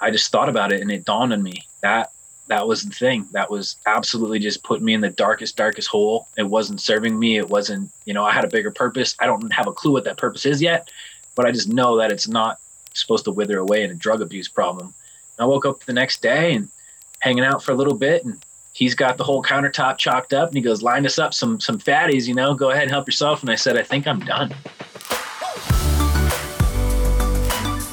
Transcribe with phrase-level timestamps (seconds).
[0.00, 2.12] I just thought about it and it dawned on me that
[2.48, 3.28] that was the thing.
[3.30, 6.26] That was absolutely just put me in the darkest, darkest hole.
[6.36, 7.36] It wasn't serving me.
[7.36, 9.14] It wasn't, you know, I had a bigger purpose.
[9.20, 10.90] I don't have a clue what that purpose is yet,
[11.36, 12.58] but I just know that it's not
[12.92, 14.92] supposed to wither away in a drug abuse problem.
[15.38, 16.68] I woke up the next day and
[17.20, 20.56] hanging out for a little bit and he's got the whole countertop chalked up and
[20.56, 23.42] he goes, line us up some some fatties, you know, go ahead and help yourself.
[23.42, 24.54] And I said, I think I'm done.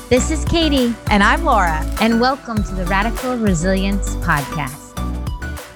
[0.10, 0.96] This is Katie.
[1.12, 1.86] And I'm Laura.
[2.00, 4.96] And welcome to the Radical Resilience Podcast.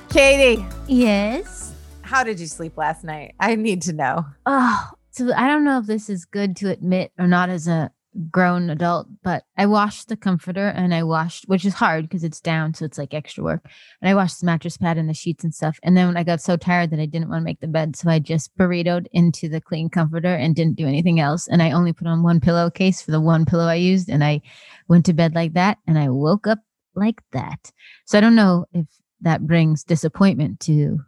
[0.09, 0.65] Katie.
[0.87, 1.73] Yes.
[2.01, 3.35] How did you sleep last night?
[3.41, 4.25] I need to know.
[4.45, 7.91] Oh, so I don't know if this is good to admit or not as a
[8.29, 12.41] grown adult, but I washed the comforter and I washed, which is hard because it's
[12.41, 13.65] down, so it's like extra work.
[14.01, 15.79] And I washed the mattress pad and the sheets and stuff.
[15.83, 17.95] And then when I got so tired that I didn't want to make the bed,
[17.95, 21.47] so I just burritoed into the clean comforter and didn't do anything else.
[21.47, 24.41] And I only put on one pillowcase for the one pillow I used, and I
[24.87, 26.59] went to bed like that, and I woke up
[26.95, 27.71] like that.
[28.05, 28.87] So I don't know if
[29.21, 30.99] that brings disappointment to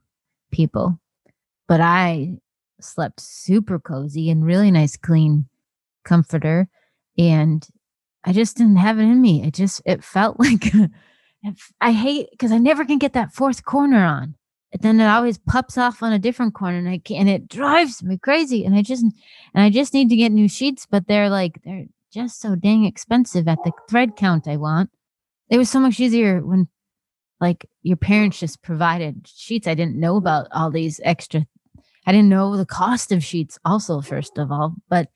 [0.52, 1.00] people,
[1.68, 2.38] but I
[2.80, 5.48] slept super cozy and really nice, clean
[6.06, 6.70] comforter
[7.18, 7.68] and
[8.24, 9.44] I just didn't have it in me.
[9.44, 10.72] It just it felt like
[11.82, 14.36] I hate because I never can get that fourth corner on.
[14.72, 17.48] And then it always pops off on a different corner, and I can and it
[17.48, 18.66] drives me crazy.
[18.66, 21.86] And I just and I just need to get new sheets, but they're like they're
[22.12, 24.90] just so dang expensive at the thread count I want.
[25.50, 26.68] It was so much easier when
[27.40, 29.68] like your parents just provided sheets.
[29.68, 31.46] I didn't know about all these extra.
[32.06, 35.10] I didn't know the cost of sheets also first of all, but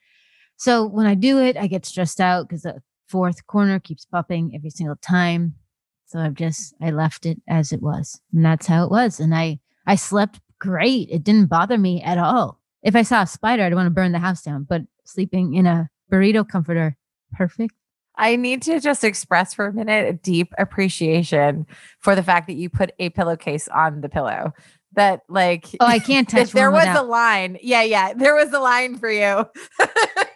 [0.58, 4.52] so when I do it, I get stressed out because the fourth corner keeps popping
[4.54, 5.56] every single time.
[6.08, 8.20] So I've just I left it as it was.
[8.34, 9.20] And that's how it was.
[9.20, 11.10] And I I slept great.
[11.12, 12.60] It didn't bother me at all.
[12.82, 14.66] If I saw a spider, I'd want to burn the house down.
[14.68, 16.98] But sleeping in a burrito comforter,
[17.34, 17.74] perfect.
[18.16, 21.68] I need to just express for a minute a deep appreciation
[22.00, 24.54] for the fact that you put a pillowcase on the pillow
[24.94, 26.54] that like oh i can't touch it.
[26.54, 27.06] there was without.
[27.06, 29.46] a line yeah yeah there was a line for you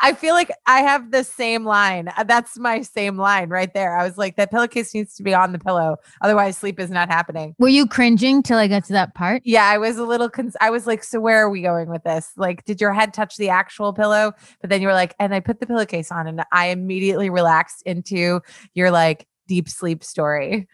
[0.00, 2.10] I feel like I have the same line.
[2.16, 3.96] Uh, that's my same line right there.
[3.96, 5.96] I was like, that pillowcase needs to be on the pillow.
[6.20, 7.54] Otherwise, sleep is not happening.
[7.58, 9.42] Were you cringing till I got to that part?
[9.44, 12.04] Yeah, I was a little, cons- I was like, so where are we going with
[12.04, 12.32] this?
[12.36, 14.32] Like, did your head touch the actual pillow?
[14.60, 17.82] But then you were like, and I put the pillowcase on and I immediately relaxed
[17.82, 18.40] into
[18.74, 20.68] your like deep sleep story.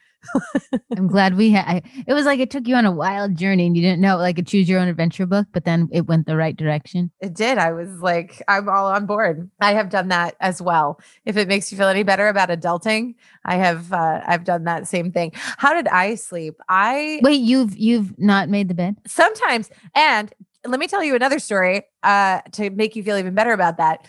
[0.97, 1.83] I'm glad we had.
[2.07, 4.39] It was like it took you on a wild journey, and you didn't know, like
[4.39, 7.11] a choose your own adventure book, but then it went the right direction.
[7.21, 7.59] It did.
[7.59, 9.51] I was like, I'm all on board.
[9.61, 11.01] I have done that as well.
[11.25, 13.93] If it makes you feel any better about adulting, I have.
[13.93, 15.33] Uh, I've done that same thing.
[15.35, 16.55] How did I sleep?
[16.69, 17.41] I wait.
[17.41, 20.33] You've you've not made the bed sometimes, and
[20.67, 24.09] let me tell you another story uh, to make you feel even better about that.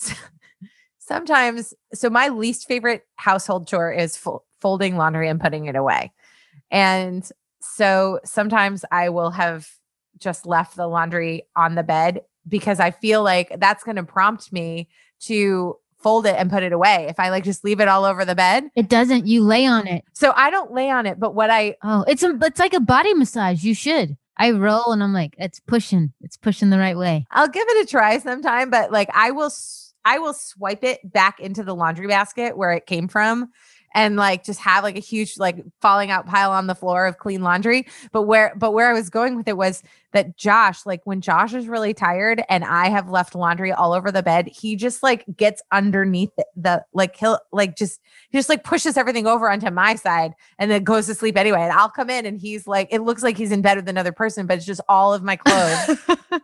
[1.00, 6.12] Sometimes, so my least favorite household chore is full folding laundry and putting it away.
[6.70, 7.28] And
[7.60, 9.68] so sometimes I will have
[10.18, 14.52] just left the laundry on the bed because I feel like that's going to prompt
[14.52, 14.88] me
[15.20, 17.06] to fold it and put it away.
[17.08, 19.26] If I like just leave it all over the bed, it doesn't.
[19.26, 20.04] You lay on it.
[20.12, 22.80] So I don't lay on it, but what I oh, it's a it's like a
[22.80, 23.64] body massage.
[23.64, 24.16] You should.
[24.36, 26.12] I roll and I'm like, it's pushing.
[26.20, 27.26] It's pushing the right way.
[27.32, 29.50] I'll give it a try sometime, but like I will
[30.04, 33.50] I will swipe it back into the laundry basket where it came from
[33.94, 37.18] and like just have like a huge like falling out pile on the floor of
[37.18, 37.86] clean laundry.
[38.12, 39.82] But where but where I was going with it was
[40.12, 44.10] that Josh, like when Josh is really tired and I have left laundry all over
[44.10, 48.48] the bed, he just like gets underneath the, the like he'll like just he just
[48.48, 51.60] like pushes everything over onto my side and then goes to sleep anyway.
[51.60, 54.12] And I'll come in and he's like, it looks like he's in bed with another
[54.12, 55.98] person, but it's just all of my clothes.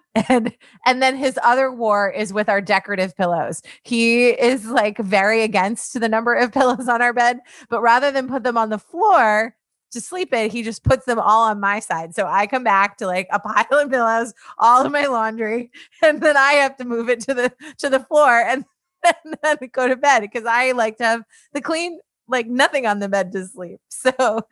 [0.28, 0.54] and
[0.84, 3.62] and then his other war is with our decorative pillows.
[3.82, 8.28] He is like very against the number of pillows on our bed, but rather than
[8.28, 9.54] put them on the floor,
[9.94, 12.15] to sleep in, he just puts them all on my side.
[12.15, 15.71] So I come back to like a pile of pillows, all of my laundry,
[16.03, 18.65] and then I have to move it to the to the floor and
[19.03, 21.22] then, then go to bed because I like to have
[21.53, 23.80] the clean like nothing on the bed to sleep.
[23.91, 24.47] So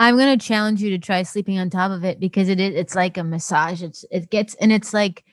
[0.00, 2.94] I'm gonna challenge you to try sleeping on top of it because it is it's
[2.94, 3.82] like a massage.
[3.82, 5.24] It's it gets and it's like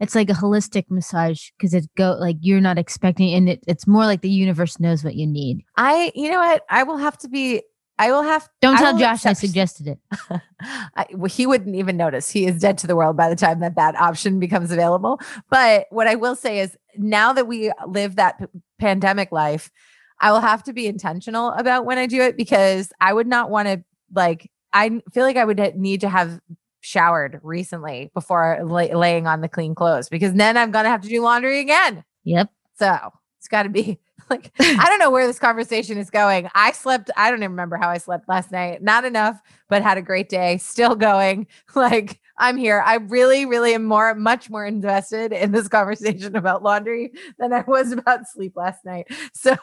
[0.00, 3.86] it's like a holistic massage because it go like you're not expecting and it, it's
[3.86, 5.62] more like the universe knows what you need.
[5.76, 7.62] I you know what I will have to be
[8.00, 8.48] I will have.
[8.62, 9.98] Don't tell Josh I suggested it.
[10.62, 12.30] I, well, he wouldn't even notice.
[12.30, 15.20] He is dead to the world by the time that that option becomes available.
[15.50, 18.46] But what I will say is, now that we live that p-
[18.78, 19.70] pandemic life,
[20.18, 23.50] I will have to be intentional about when I do it because I would not
[23.50, 24.50] want to like.
[24.72, 26.40] I feel like I would need to have
[26.80, 31.08] showered recently before lay, laying on the clean clothes because then I'm gonna have to
[31.08, 32.02] do laundry again.
[32.24, 32.50] Yep.
[32.78, 33.98] So it's got to be
[34.30, 36.48] like I don't know where this conversation is going.
[36.54, 38.82] I slept, I don't even remember how I slept last night.
[38.82, 40.58] Not enough, but had a great day.
[40.58, 41.46] Still going.
[41.76, 42.82] Like I'm here.
[42.84, 47.62] I really, really am more, much more invested in this conversation about laundry than I
[47.66, 49.06] was about sleep last night.
[49.32, 49.56] So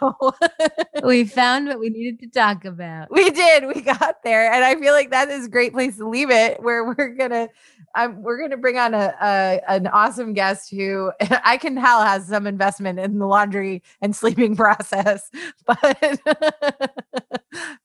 [1.03, 3.11] we found what we needed to talk about.
[3.11, 3.67] We did.
[3.67, 4.51] We got there.
[4.51, 7.49] And I feel like that is a great place to leave it where we're gonna
[7.95, 11.11] I'm, we're going to bring on a, a, an awesome guest who
[11.43, 15.29] I can tell has some investment in the laundry and sleeping process,
[15.65, 16.21] but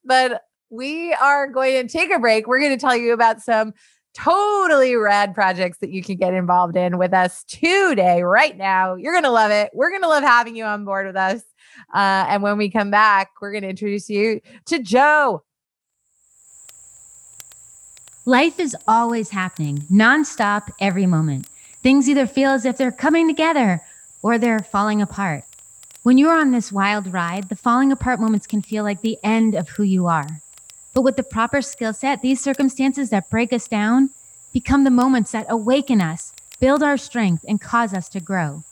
[0.05, 2.47] but we are going to take a break.
[2.47, 3.75] We're going to tell you about some
[4.15, 8.95] totally rad projects that you can get involved in with us today, right now.
[8.95, 9.71] You're going to love it.
[9.75, 11.43] We're going to love having you on board with us.
[11.95, 15.45] Uh, and when we come back, we're going to introduce you to Joe.
[18.25, 21.47] Life is always happening, nonstop, every moment.
[21.83, 23.83] Things either feel as if they're coming together
[24.23, 25.43] or they're falling apart.
[26.03, 29.55] When you're on this wild ride, the falling apart moments can feel like the end
[29.55, 30.41] of who you are.
[30.95, 34.11] But with the proper skill set, these circumstances that break us down
[34.53, 38.65] become the moments that awaken us, build our strength, and cause us to grow.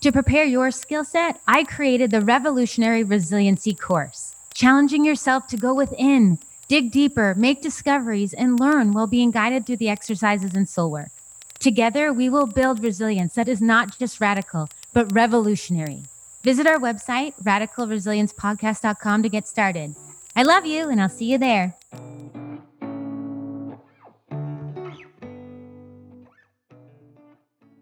[0.00, 5.74] To prepare your skill set, I created the Revolutionary Resiliency course, challenging yourself to go
[5.74, 6.38] within
[6.68, 11.10] Dig deeper, make discoveries, and learn while being guided through the exercises and soul work.
[11.58, 16.04] Together, we will build resilience that is not just radical, but revolutionary.
[16.42, 19.94] Visit our website, radicalresiliencepodcast.com, to get started.
[20.34, 21.76] I love you, and I'll see you there.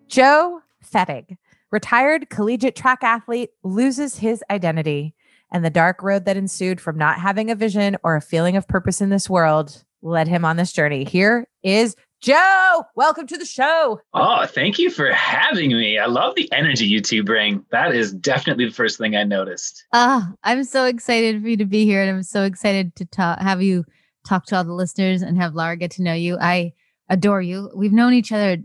[0.08, 1.36] Joe Fettig,
[1.70, 5.14] retired collegiate track athlete, loses his identity
[5.52, 8.68] and the dark road that ensued from not having a vision or a feeling of
[8.68, 11.04] purpose in this world led him on this journey.
[11.04, 12.84] Here is Joe.
[12.96, 14.00] Welcome to the show.
[14.12, 15.98] Oh, thank you for having me.
[15.98, 17.64] I love the energy you two bring.
[17.70, 19.84] That is definitely the first thing I noticed.
[19.94, 23.38] Oh, I'm so excited for you to be here, and I'm so excited to talk,
[23.40, 23.84] have you
[24.26, 26.36] talk to all the listeners and have Laura get to know you.
[26.38, 26.72] I
[27.08, 27.70] adore you.
[27.74, 28.58] We've known each other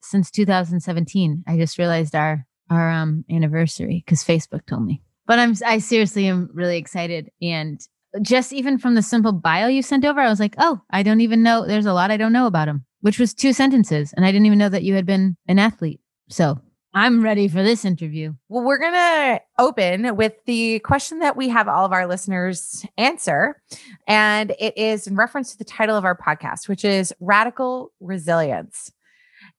[0.00, 1.44] since 2017.
[1.46, 5.02] I just realized our our um anniversary because Facebook told me.
[5.26, 7.80] But I'm I seriously am really excited and
[8.20, 11.22] just even from the simple bio you sent over, I was like, oh, I don't
[11.22, 11.66] even know.
[11.66, 14.12] There's a lot I don't know about him, which was two sentences.
[14.14, 16.00] And I didn't even know that you had been an athlete.
[16.28, 16.58] So
[16.94, 18.34] I'm ready for this interview.
[18.48, 22.84] Well, we're going to open with the question that we have all of our listeners
[22.98, 23.60] answer.
[24.06, 28.92] And it is in reference to the title of our podcast, which is Radical Resilience.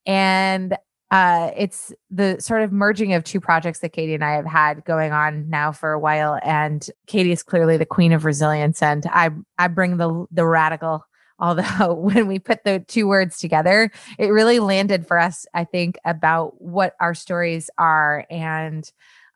[0.06, 0.76] And
[1.10, 4.84] uh, it's the sort of merging of two projects that Katie and I have had
[4.84, 6.40] going on now for a while.
[6.42, 11.04] And Katie is clearly the queen of resilience, and I I bring the the radical.
[11.38, 15.46] Although when we put the two words together, it really landed for us.
[15.54, 18.90] I think about what our stories are and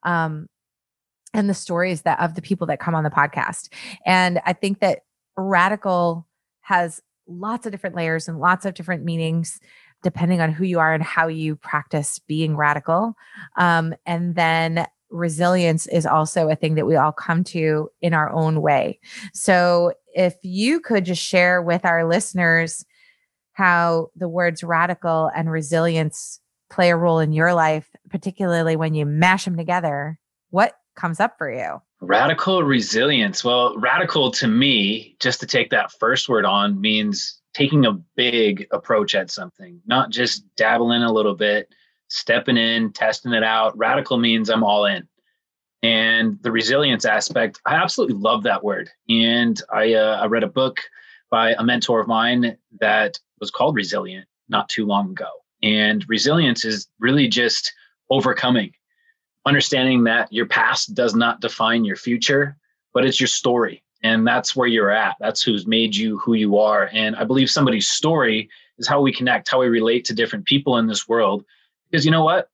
[0.04, 0.48] um
[1.34, 3.72] and the stories that of the people that come on the podcast.
[4.06, 5.00] And I think that
[5.36, 6.26] radical
[6.62, 9.60] has lots of different layers and lots of different meanings
[10.02, 13.14] depending on who you are and how you practice being radical.
[13.56, 18.30] Um, and then resilience is also a thing that we all come to in our
[18.30, 19.00] own way.
[19.32, 22.84] So if you could just share with our listeners
[23.52, 29.06] how the words radical and resilience play a role in your life, particularly when you
[29.06, 30.18] mash them together,
[30.50, 31.80] what comes up for you?
[32.00, 33.44] Radical resilience.
[33.44, 38.66] Well, radical to me, just to take that first word on, means taking a big
[38.72, 41.68] approach at something, not just dabbling a little bit,
[42.08, 43.78] stepping in, testing it out.
[43.78, 45.06] Radical means I'm all in.
[45.82, 48.90] And the resilience aspect, I absolutely love that word.
[49.08, 50.80] And I, uh, I read a book
[51.30, 55.28] by a mentor of mine that was called Resilient not too long ago.
[55.62, 57.72] And resilience is really just
[58.10, 58.72] overcoming,
[59.46, 62.56] understanding that your past does not define your future,
[62.92, 63.82] but it's your story.
[64.02, 65.16] And that's where you're at.
[65.20, 66.88] That's who's made you who you are.
[66.92, 70.78] And i believe somebody's story is how we connect how we relate to different people
[70.78, 71.44] in this world.
[71.90, 72.48] Because you know what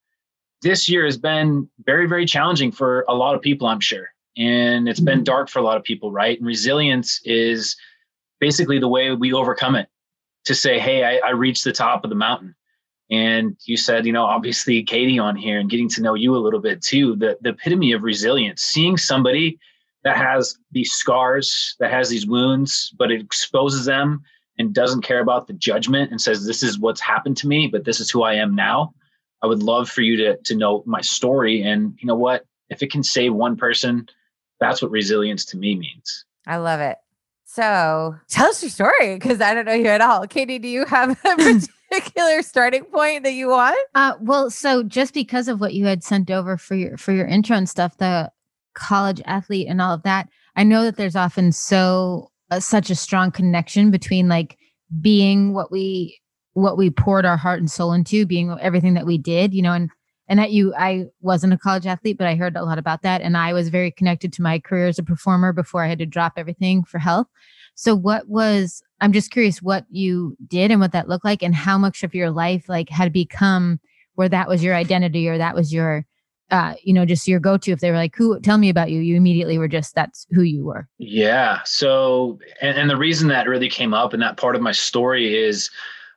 [0.64, 4.88] this year has been very very challenging for a lot of people i'm sure and
[4.88, 5.24] it's been mm-hmm.
[5.24, 7.76] dark for a lot of people right and resilience is
[8.40, 9.88] basically the way we overcome it
[10.44, 12.54] to say hey I, I reached the top of the mountain
[13.10, 16.38] and you said you know obviously katie on here and getting to know you a
[16.38, 19.58] little bit too the, the epitome of resilience seeing somebody
[20.04, 24.22] that has these scars, that has these wounds, but it exposes them
[24.58, 27.84] and doesn't care about the judgment and says, This is what's happened to me, but
[27.84, 28.94] this is who I am now.
[29.44, 31.60] I would love for you to to know my story.
[31.60, 32.46] And you know what?
[32.70, 34.08] If it can save one person,
[34.58, 36.24] that's what resilience to me means.
[36.46, 36.96] I love it.
[37.44, 40.26] So tell us your story because I don't know you at all.
[40.26, 41.60] Katie, do you have a
[41.90, 43.76] particular starting point that you want?
[43.94, 47.26] Uh, well, so just because of what you had sent over for your for your
[47.26, 48.32] intro and stuff, the
[48.74, 52.94] college athlete and all of that, I know that there's often so uh, such a
[52.94, 54.56] strong connection between like
[55.02, 56.18] being what we
[56.54, 59.72] what we poured our heart and soul into, being everything that we did, you know,
[59.72, 59.90] and
[60.26, 63.20] and that you I wasn't a college athlete, but I heard a lot about that
[63.20, 66.06] and I was very connected to my career as a performer before I had to
[66.06, 67.26] drop everything for health.
[67.74, 71.54] So what was I'm just curious what you did and what that looked like and
[71.54, 73.80] how much of your life like had become
[74.14, 76.06] where that was your identity or that was your
[76.50, 78.38] uh, you know, just your go-to if they were like, "Who?
[78.40, 80.86] Tell me about you." You immediately were just that's who you were.
[80.98, 81.60] Yeah.
[81.64, 85.34] So, and, and the reason that really came up in that part of my story
[85.34, 85.70] is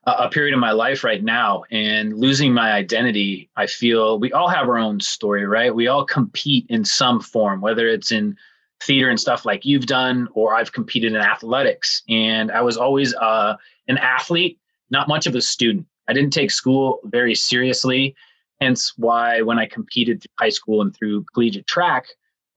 [0.07, 3.49] a, period of my life right now, and losing my identity.
[3.55, 5.73] I feel we all have our own story, right?
[5.73, 8.37] We all compete in some form, whether it's in
[8.81, 12.03] theater and stuff like you've done, or I've competed in athletics.
[12.07, 14.59] And I was always uh, an athlete,
[14.89, 15.85] not much of a student.
[16.07, 18.15] I didn't take school very seriously.
[18.61, 22.05] Hence why when I competed through high school and through collegiate track,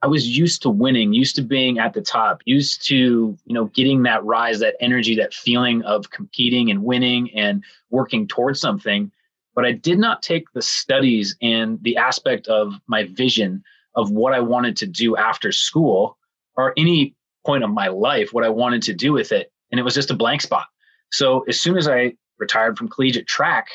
[0.02, 3.66] I was used to winning, used to being at the top, used to, you know,
[3.66, 9.12] getting that rise, that energy, that feeling of competing and winning and working towards something.
[9.54, 13.62] But I did not take the studies and the aspect of my vision
[13.94, 16.16] of what I wanted to do after school
[16.56, 17.14] or any
[17.44, 19.52] point of my life, what I wanted to do with it.
[19.70, 20.66] And it was just a blank spot.
[21.12, 23.68] So as soon as I retired from collegiate track,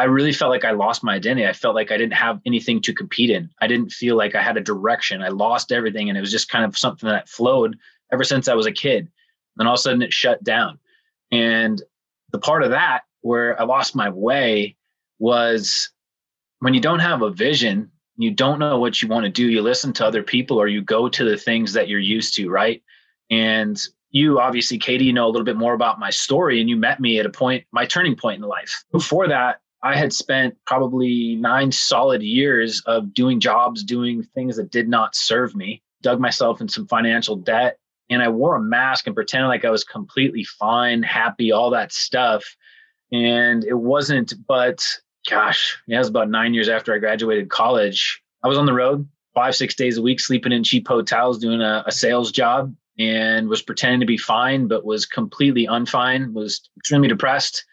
[0.00, 1.46] I really felt like I lost my identity.
[1.46, 3.50] I felt like I didn't have anything to compete in.
[3.60, 5.20] I didn't feel like I had a direction.
[5.20, 6.08] I lost everything.
[6.08, 7.76] And it was just kind of something that flowed
[8.10, 9.10] ever since I was a kid.
[9.56, 10.78] Then all of a sudden it shut down.
[11.30, 11.82] And
[12.32, 14.74] the part of that where I lost my way
[15.18, 15.90] was
[16.60, 19.60] when you don't have a vision, you don't know what you want to do, you
[19.60, 22.82] listen to other people or you go to the things that you're used to, right?
[23.30, 23.78] And
[24.12, 27.00] you obviously, Katie, you know a little bit more about my story and you met
[27.00, 28.82] me at a point, my turning point in life.
[28.92, 34.70] Before that, I had spent probably nine solid years of doing jobs, doing things that
[34.70, 37.78] did not serve me, dug myself in some financial debt,
[38.10, 41.92] and I wore a mask and pretended like I was completely fine, happy, all that
[41.92, 42.44] stuff.
[43.12, 44.86] And it wasn't, but
[45.28, 48.20] gosh, yeah, it was about nine years after I graduated college.
[48.42, 51.62] I was on the road five, six days a week, sleeping in cheap hotels, doing
[51.62, 56.68] a, a sales job, and was pretending to be fine, but was completely unfine, was
[56.76, 57.64] extremely depressed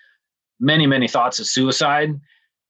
[0.59, 2.19] many, many thoughts of suicide.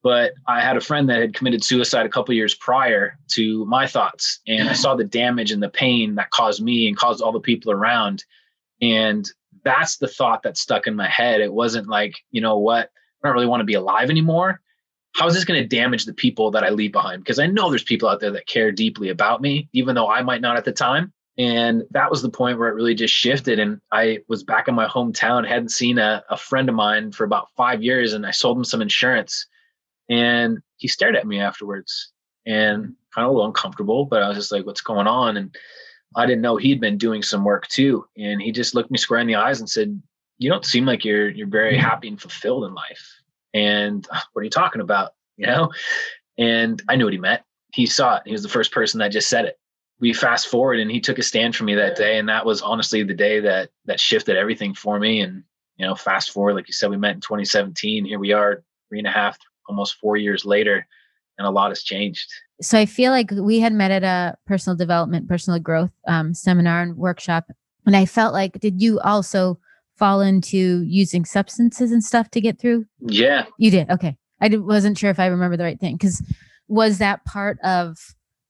[0.03, 3.87] But I had a friend that had committed suicide a couple years prior to my
[3.87, 7.31] thoughts, and I saw the damage and the pain that caused me and caused all
[7.31, 8.23] the people around.
[8.81, 9.29] And
[9.63, 11.41] that's the thought that stuck in my head.
[11.41, 12.91] It wasn't like, you know what,
[13.21, 14.61] I don't really want to be alive anymore.
[15.15, 17.23] How is this going to damage the people that I leave behind?
[17.23, 20.21] Because I know there's people out there that care deeply about me, even though I
[20.21, 21.11] might not at the time.
[21.37, 23.59] And that was the point where it really just shifted.
[23.59, 27.25] And I was back in my hometown, hadn't seen a, a friend of mine for
[27.25, 29.45] about five years, and I sold him some insurance.
[30.09, 32.11] And he stared at me afterwards
[32.45, 35.37] and kind of a little uncomfortable, but I was just like, what's going on?
[35.37, 35.55] And
[36.15, 38.05] I didn't know he'd been doing some work too.
[38.17, 40.01] And he just looked me square in the eyes and said,
[40.37, 41.85] You don't seem like you're you're very mm-hmm.
[41.85, 43.21] happy and fulfilled in life.
[43.53, 45.11] And what are you talking about?
[45.35, 45.71] You know?
[46.37, 47.41] And I knew what he meant.
[47.73, 48.23] He saw it.
[48.25, 49.59] He was the first person that just said it
[49.99, 52.17] we fast forward and he took a stand for me that day.
[52.17, 55.21] And that was honestly the day that that shifted everything for me.
[55.21, 55.43] And
[55.77, 58.99] you know fast forward like you said we met in 2017 here we are three
[58.99, 59.37] and a half
[59.69, 60.85] almost four years later
[61.37, 62.29] and a lot has changed.
[62.61, 66.81] So i feel like we had met at a personal development personal growth um, seminar
[66.81, 67.45] and workshop.
[67.85, 69.59] And i felt like did you also
[69.95, 72.85] fall into using substances and stuff to get through?
[72.99, 73.45] Yeah.
[73.57, 73.89] You did?
[73.89, 74.15] Okay.
[74.39, 75.95] I wasn't sure if i remember the right thing.
[75.95, 76.21] Because
[76.67, 77.97] was that part of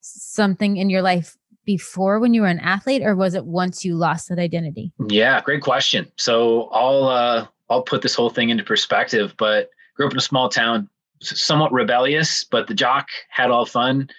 [0.01, 1.36] something in your life
[1.67, 4.91] before when you were an athlete or was it once you lost that identity?
[5.09, 6.09] Yeah great question.
[6.15, 10.21] So i'll uh i'll put this whole thing into perspective but grew up in a
[10.21, 10.89] small town
[11.21, 14.09] somewhat rebellious but the jock had all fun.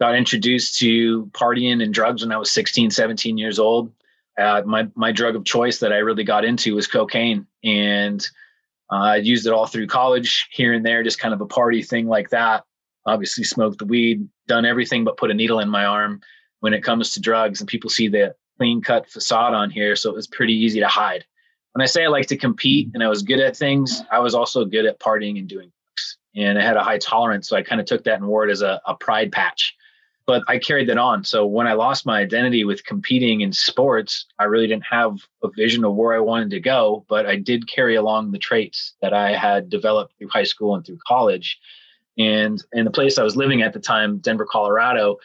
[0.00, 3.92] Got introduced to partying and drugs when i was 16 17 years old.
[4.36, 8.28] Uh, my my drug of choice that i really got into was cocaine and
[8.92, 11.80] uh, i used it all through college here and there just kind of a party
[11.80, 12.64] thing like that.
[13.06, 16.20] Obviously smoked the weed, done everything but put a needle in my arm
[16.60, 17.60] when it comes to drugs.
[17.60, 19.96] And people see the clean cut facade on here.
[19.96, 21.24] So it was pretty easy to hide.
[21.72, 24.34] When I say I like to compete and I was good at things, I was
[24.34, 26.18] also good at partying and doing drugs.
[26.34, 27.48] And I had a high tolerance.
[27.48, 29.74] So I kind of took that and wore it as a, a pride patch.
[30.26, 31.24] But I carried that on.
[31.24, 35.48] So when I lost my identity with competing in sports, I really didn't have a
[35.56, 39.14] vision of where I wanted to go, but I did carry along the traits that
[39.14, 41.58] I had developed through high school and through college
[42.18, 45.18] and in the place I was living at the time, Denver, Colorado,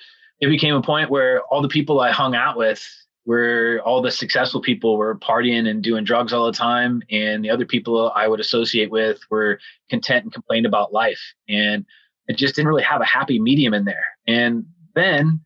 [0.44, 2.86] it became a point where all the people I hung out with
[3.26, 7.02] were all the successful people were partying and doing drugs all the time.
[7.10, 9.60] And the other people I would associate with were
[9.90, 11.22] content and complained about life.
[11.48, 11.86] And
[12.28, 14.06] it just didn't really have a happy medium in there.
[14.28, 15.40] And then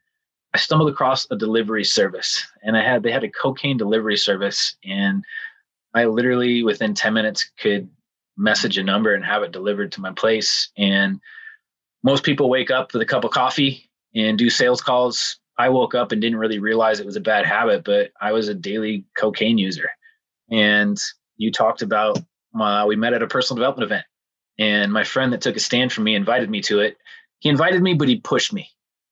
[0.56, 4.75] I stumbled across a delivery service and I had they had a cocaine delivery service
[4.84, 5.24] and
[5.94, 7.88] I literally within 10 minutes could
[8.38, 11.20] message a number and have it delivered to my place and
[12.04, 15.40] most people wake up with a cup of coffee and do sales calls.
[15.58, 18.48] I woke up and didn't really realize it was a bad habit, but I was
[18.48, 19.90] a daily cocaine user.
[20.52, 20.98] And
[21.38, 22.20] you talked about
[22.60, 24.06] uh, we met at a personal development event
[24.60, 26.98] and my friend that took a stand for me invited me to it.
[27.40, 28.70] He invited me, but he pushed me.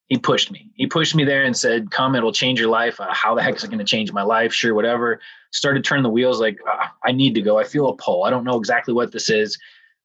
[0.07, 0.71] He pushed me.
[0.75, 3.55] He pushed me there and said, "Come, it'll change your life." Uh, how the heck
[3.55, 4.53] is it going to change my life?
[4.53, 5.19] Sure, whatever.
[5.51, 6.39] Started turning the wheels.
[6.39, 7.57] Like uh, I need to go.
[7.57, 8.23] I feel a pull.
[8.23, 9.57] I don't know exactly what this is.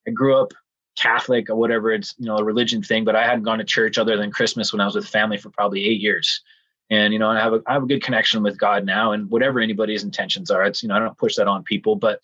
[0.06, 0.52] I grew up
[1.00, 1.92] Catholic or whatever.
[1.92, 4.73] It's you know a religion thing, but I hadn't gone to church other than Christmas
[4.73, 6.42] when I was with family for probably eight years.
[6.90, 9.30] And you know, I have a I have a good connection with God now, and
[9.30, 12.21] whatever anybody's intentions are, it's you know I don't push that on people, but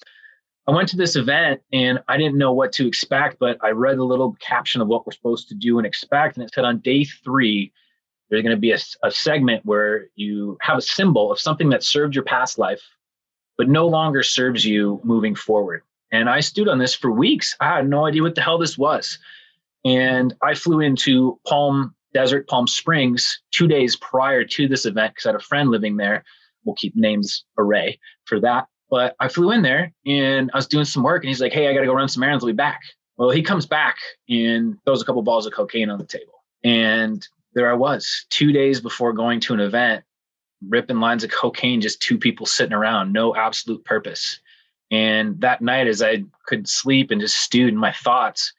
[0.69, 3.99] I went to this event and I didn't know what to expect, but I read
[3.99, 6.37] a little caption of what we're supposed to do and expect.
[6.37, 7.73] And it said on day three,
[8.29, 11.85] there's going to be a, a segment where you have a symbol of something that
[11.85, 12.83] served your past life,
[13.57, 15.83] but no longer serves you moving forward.
[16.17, 17.55] And I stood on this for weeks.
[17.61, 19.19] I had no idea what the hell this was.
[19.85, 25.27] And I flew into Palm Desert, Palm Springs, two days prior to this event because
[25.27, 26.25] I had a friend living there.
[26.65, 28.67] We'll keep names array for that.
[28.89, 31.69] But I flew in there and I was doing some work and he's like, Hey,
[31.69, 32.43] I got to go run some errands.
[32.43, 32.81] I'll be back.
[33.19, 33.97] Well, he comes back
[34.29, 36.45] and throws a couple balls of cocaine on the table.
[36.65, 40.03] And there I was, two days before going to an event,
[40.67, 44.41] ripping lines of cocaine, just two people sitting around, no absolute purpose.
[44.91, 48.53] And that night, as I couldn't sleep and just stewed in my thoughts,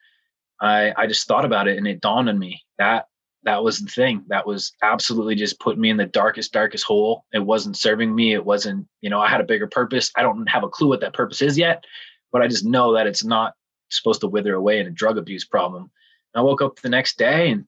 [0.59, 3.07] I, I just thought about it and it dawned on me that
[3.43, 7.25] that was the thing that was absolutely just put me in the darkest darkest hole.
[7.31, 8.33] It wasn't serving me.
[8.33, 10.11] It wasn't you know i had a bigger purpose.
[10.15, 11.83] I don't have a clue what that purpose is yet
[12.31, 13.53] but i just know that it's not
[13.89, 15.89] supposed to wither away in a drug abuse problem.
[16.35, 17.65] I woke up the next day and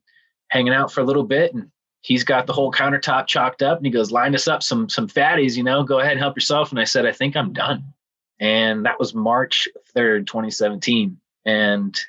[0.50, 1.70] hanging out for a little bit and
[2.02, 5.08] he's got the whole countertop chalked up and he goes line us up some some
[5.08, 6.70] fatties you know go ahead and help yourself.
[6.70, 7.82] And i said i think i'm done
[8.40, 12.00] and that was march 3rd 2017 and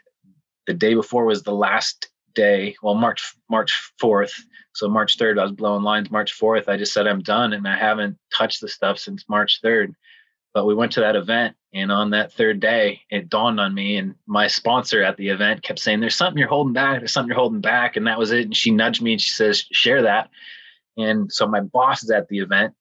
[0.67, 4.34] the day before was the last day, well, March March 4th.
[4.74, 6.12] So March 3rd, I was blowing lines.
[6.12, 9.60] March 4th, I just said I'm done, and I haven't touched the stuff since March
[9.63, 9.94] 3rd.
[10.54, 13.98] But we went to that event, and on that third day, it dawned on me.
[13.98, 17.00] And my sponsor at the event kept saying, "There's something you're holding back.
[17.00, 18.46] There's something you're holding back," and that was it.
[18.46, 20.30] And she nudged me and she says, "Share that."
[20.98, 22.74] And so my boss is at the event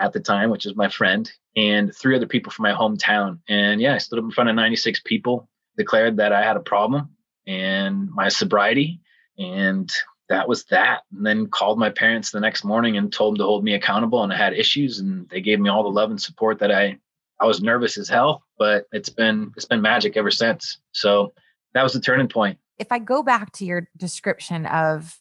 [0.00, 3.38] at the time, which is my friend, and three other people from my hometown.
[3.48, 6.60] And yeah, I stood up in front of 96 people, declared that I had a
[6.60, 7.10] problem
[7.46, 9.00] and my sobriety.
[9.38, 9.90] And
[10.28, 11.02] that was that.
[11.12, 14.22] And then called my parents the next morning and told them to hold me accountable.
[14.22, 16.98] And I had issues, and they gave me all the love and support that I.
[17.38, 20.78] I was nervous as hell, but it's been it's been magic ever since.
[20.92, 21.34] So
[21.74, 22.58] that was the turning point.
[22.78, 25.20] If I go back to your description of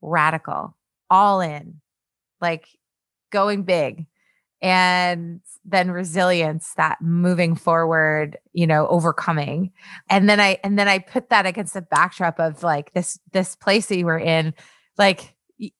[0.00, 0.76] radical,
[1.10, 1.80] all in,
[2.40, 2.68] like
[3.32, 4.06] going big,
[4.60, 9.72] and then resilience that moving forward you know overcoming.
[10.08, 13.54] And then i and then i put that against the backdrop of like this this
[13.56, 14.54] place that you were in
[14.96, 15.34] like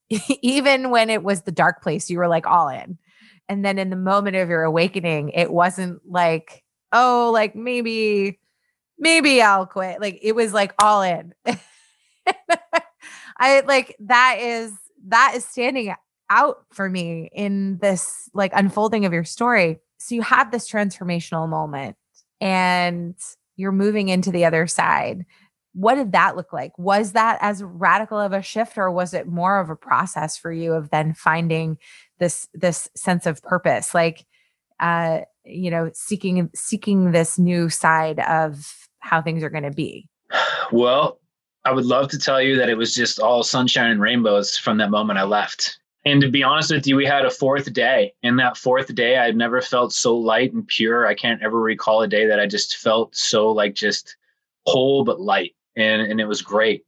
[0.43, 2.99] even when it was the dark place you were like all in.
[3.49, 6.63] And then in the moment of your awakening it wasn't like
[6.93, 8.39] oh like maybe
[8.99, 10.01] maybe i'll quit.
[10.01, 11.35] Like it was like all in.
[13.39, 14.73] I like that is
[15.07, 15.95] that is standing
[16.31, 19.79] out for me in this like unfolding of your story.
[19.99, 21.97] So you have this transformational moment
[22.41, 23.17] and
[23.57, 25.25] you're moving into the other side.
[25.73, 26.73] What did that look like?
[26.79, 30.53] Was that as radical of a shift or was it more of a process for
[30.53, 31.79] you of then finding
[32.19, 34.27] this this sense of purpose like
[34.81, 40.09] uh you know seeking seeking this new side of how things are going to be?
[40.73, 41.21] Well,
[41.65, 44.79] I would love to tell you that it was just all sunshine and rainbows from
[44.79, 45.79] that moment I left.
[46.05, 48.15] And to be honest with you, we had a fourth day.
[48.23, 51.07] And that fourth day, I've never felt so light and pure.
[51.07, 54.17] I can't ever recall a day that I just felt so like just
[54.67, 55.55] whole but light.
[55.77, 56.85] And, and it was great.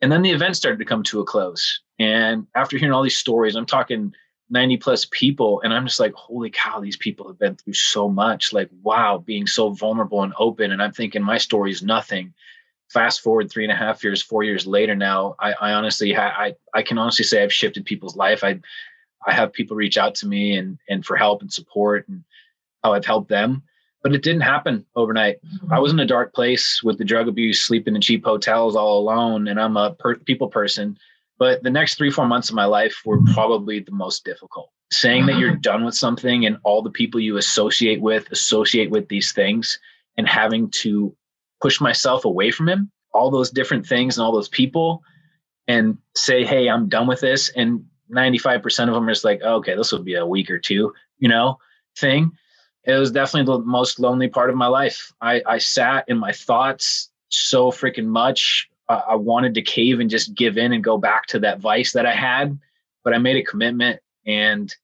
[0.00, 1.80] And then the event started to come to a close.
[1.98, 4.12] And after hearing all these stories, I'm talking
[4.50, 5.60] 90 plus people.
[5.62, 8.52] And I'm just like, holy cow, these people have been through so much.
[8.52, 10.72] Like, wow, being so vulnerable and open.
[10.72, 12.32] And I'm thinking my story is nothing
[12.92, 16.34] fast forward three and a half years, four years later now, I, I honestly, ha-
[16.36, 18.44] I, I can honestly say I've shifted people's life.
[18.44, 18.60] I,
[19.26, 22.22] I have people reach out to me and, and for help and support and
[22.82, 23.62] how I've helped them,
[24.02, 25.38] but it didn't happen overnight.
[25.44, 25.72] Mm-hmm.
[25.72, 28.98] I was in a dark place with the drug abuse, sleeping in cheap hotels all
[28.98, 29.48] alone.
[29.48, 30.98] And I'm a per- people person,
[31.38, 34.70] but the next three, four months of my life were probably the most difficult.
[34.90, 35.60] Saying that you're mm-hmm.
[35.60, 39.78] done with something and all the people you associate with associate with these things
[40.18, 41.16] and having to
[41.62, 45.02] push myself away from him, all those different things and all those people,
[45.68, 47.48] and say, hey, I'm done with this.
[47.50, 50.58] And 95% of them are just like, oh, okay, this will be a week or
[50.58, 51.58] two, you know,
[51.96, 52.32] thing.
[52.84, 55.12] It was definitely the most lonely part of my life.
[55.20, 58.68] I, I sat in my thoughts so freaking much.
[58.88, 62.04] I wanted to cave and just give in and go back to that vice that
[62.04, 62.58] I had,
[63.04, 64.00] but I made a commitment.
[64.26, 64.74] And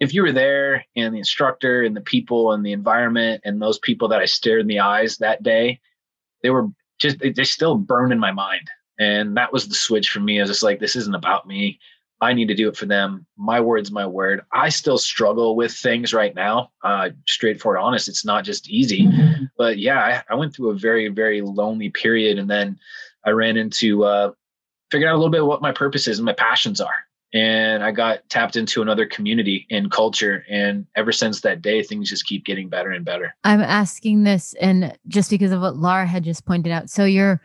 [0.00, 3.78] if you were there and the instructor and the people and the environment and those
[3.78, 5.80] people that I stared in the eyes that day,
[6.42, 8.68] they were just, they, still burned in my mind.
[8.98, 10.38] And that was the switch for me.
[10.38, 11.78] I was just like, this isn't about me.
[12.22, 13.26] I need to do it for them.
[13.36, 14.42] My word's my word.
[14.52, 16.70] I still struggle with things right now.
[16.84, 18.08] Uh, straightforward, honest.
[18.08, 19.44] It's not just easy, mm-hmm.
[19.58, 22.78] but yeah, I, I, went through a very, very lonely period, and then
[23.26, 24.30] I ran into uh,
[24.92, 26.94] figuring out a little bit what my purpose is and my passions are.
[27.34, 32.10] And I got tapped into another community and culture, and ever since that day, things
[32.10, 33.34] just keep getting better and better.
[33.44, 36.90] I'm asking this, and just because of what Laura had just pointed out.
[36.90, 37.40] So your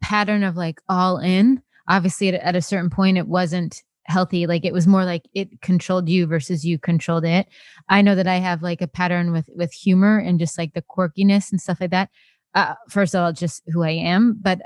[0.00, 4.64] pattern of like all in, obviously, at, at a certain point, it wasn't healthy like
[4.64, 7.46] it was more like it controlled you versus you controlled it
[7.88, 10.82] i know that i have like a pattern with with humor and just like the
[10.82, 12.10] quirkiness and stuff like that
[12.54, 14.60] uh, first of all just who i am but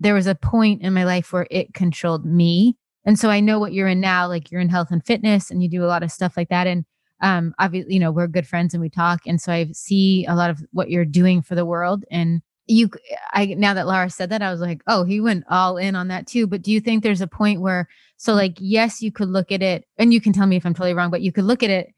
[0.00, 2.76] there was a point in my life where it controlled me
[3.08, 5.62] and so i know what you're in now like you're in health and fitness and
[5.62, 6.66] you do a lot of stuff like that.
[6.66, 6.84] And
[7.22, 9.20] um obviously you know we're good friends and we talk.
[9.26, 12.04] And so i see a lot of what you're doing for the world.
[12.10, 12.90] And you
[13.32, 16.08] i now that laura said that i was like oh he went all in on
[16.08, 16.46] that too.
[16.46, 19.62] But do you think there's a point where so like yes you could look at
[19.62, 21.70] it and you can tell me if i'm totally wrong but you could look at
[21.70, 21.88] it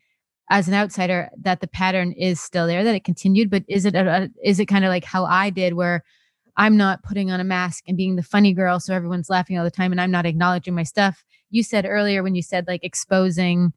[0.48, 3.96] as an outsider that the pattern is still there that it continued but is it
[3.96, 6.04] a, is it kind of like how i did where
[6.56, 9.64] i'm not putting on a mask and being the funny girl so everyone's laughing all
[9.64, 11.24] the time and i'm not acknowledging my stuff.
[11.50, 13.72] You said earlier when you said like exposing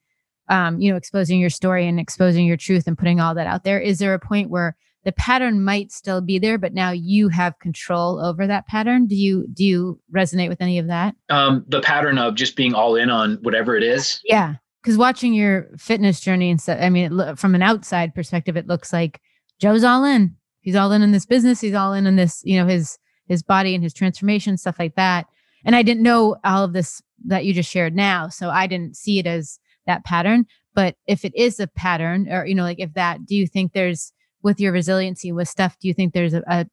[0.49, 3.63] um you know exposing your story and exposing your truth and putting all that out
[3.63, 7.29] there is there a point where the pattern might still be there but now you
[7.29, 9.05] have control over that pattern?
[9.05, 11.15] Do you do you resonate with any of that?
[11.29, 14.21] Um the pattern of just being all in on whatever it is.
[14.23, 18.57] Yeah because watching your fitness journey and stuff i mean it, from an outside perspective
[18.57, 19.21] it looks like
[19.59, 21.61] joe's all in he's all in in this business.
[21.61, 22.97] He's all in in this you know his
[23.27, 25.27] his body and his transformation stuff like that.
[25.65, 28.97] And i didn't know all of this that you just shared now so i didn't
[28.97, 30.45] see it as that pattern.
[30.75, 33.73] But if it is a pattern or you know like if that do you think
[33.73, 36.65] there's with your resiliency with stuff do you think there's a, a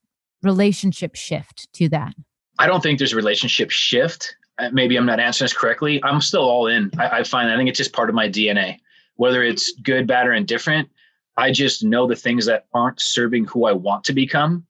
[0.43, 2.15] relationship shift to that?
[2.59, 4.35] I don't think there's a relationship shift.
[4.59, 6.03] Uh, maybe i'm not answering this correctly.
[6.03, 6.91] I'm still all in.
[6.99, 8.79] I, I find i think it's just part of my dna
[9.17, 10.89] whether it's good bad or indifferent
[11.37, 14.67] i just know the things that aren't serving who i want to become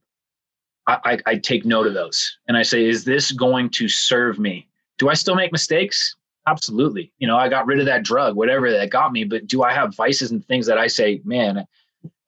[0.86, 4.38] I, I, I take note of those and i say is this going to serve
[4.38, 4.68] me
[4.98, 8.70] do i still make mistakes absolutely you know i got rid of that drug whatever
[8.70, 11.66] that got me but do i have vices and things that i say man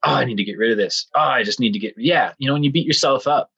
[0.04, 1.06] oh, I need to get rid of this.
[1.14, 3.50] Oh, I just need to get, yeah, you know, when you beat yourself up.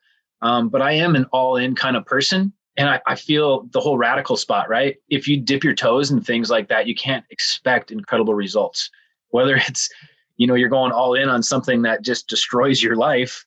[0.42, 2.52] Um, but I am an all in kind of person.
[2.76, 4.96] And I, I feel the whole radical spot, right?
[5.08, 8.90] If you dip your toes in things like that, you can't expect incredible results.
[9.30, 9.88] Whether it's,
[10.36, 13.44] you know, you're going all in on something that just destroys your life,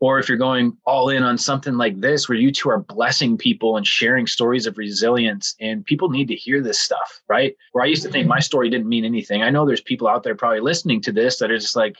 [0.00, 3.36] or if you're going all in on something like this, where you two are blessing
[3.36, 7.54] people and sharing stories of resilience, and people need to hear this stuff, right?
[7.72, 9.42] Where I used to think my story didn't mean anything.
[9.42, 11.96] I know there's people out there probably listening to this that are just like,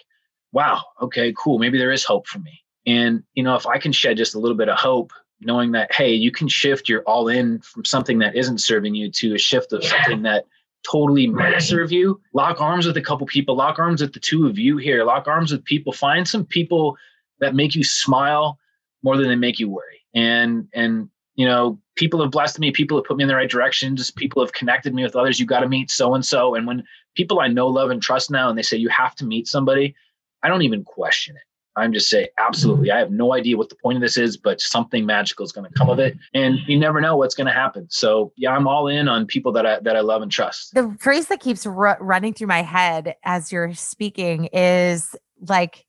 [0.52, 1.58] wow, okay, cool.
[1.58, 2.62] Maybe there is hope for me.
[2.86, 5.92] And, you know, if I can shed just a little bit of hope, knowing that,
[5.92, 9.38] hey, you can shift your all in from something that isn't serving you to a
[9.38, 10.44] shift of something that
[10.88, 14.46] totally might serve you, lock arms with a couple people, lock arms with the two
[14.46, 16.96] of you here, lock arms with people, find some people
[17.40, 18.58] that make you smile
[19.02, 20.00] more than they make you worry.
[20.14, 23.50] And, and, you know, people have blessed me, people have put me in the right
[23.50, 25.38] direction, just people have connected me with others.
[25.38, 26.54] You got to meet so and so.
[26.54, 26.82] And when
[27.14, 29.94] people I know, love, and trust now, and they say you have to meet somebody,
[30.42, 31.42] I don't even question it.
[31.76, 32.90] I'm just say absolutely.
[32.90, 35.70] I have no idea what the point of this is, but something magical is going
[35.70, 37.86] to come of it, and you never know what's going to happen.
[37.90, 40.74] So yeah, I'm all in on people that I that I love and trust.
[40.74, 45.14] The phrase that keeps r- running through my head as you're speaking is
[45.48, 45.86] like,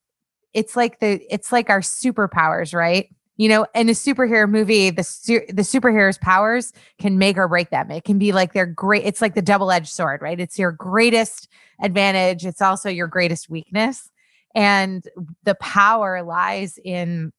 [0.54, 3.08] it's like the it's like our superpowers, right?
[3.38, 7.72] You know, in a superhero movie, the su- the superhero's powers can make or break
[7.72, 7.90] them.
[7.90, 9.04] It can be like their great.
[9.04, 10.40] It's like the double edged sword, right?
[10.40, 11.48] It's your greatest
[11.82, 12.46] advantage.
[12.46, 14.11] It's also your greatest weakness
[14.56, 15.08] and
[15.44, 17.32] the power lies in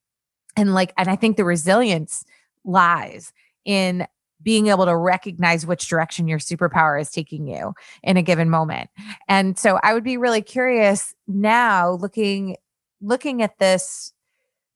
[0.55, 2.23] and like and i think the resilience
[2.63, 3.33] lies
[3.65, 4.05] in
[4.41, 7.73] being able to recognize which direction your superpower is taking you
[8.03, 8.89] in a given moment.
[9.27, 12.57] And so i would be really curious now looking
[13.01, 14.13] looking at this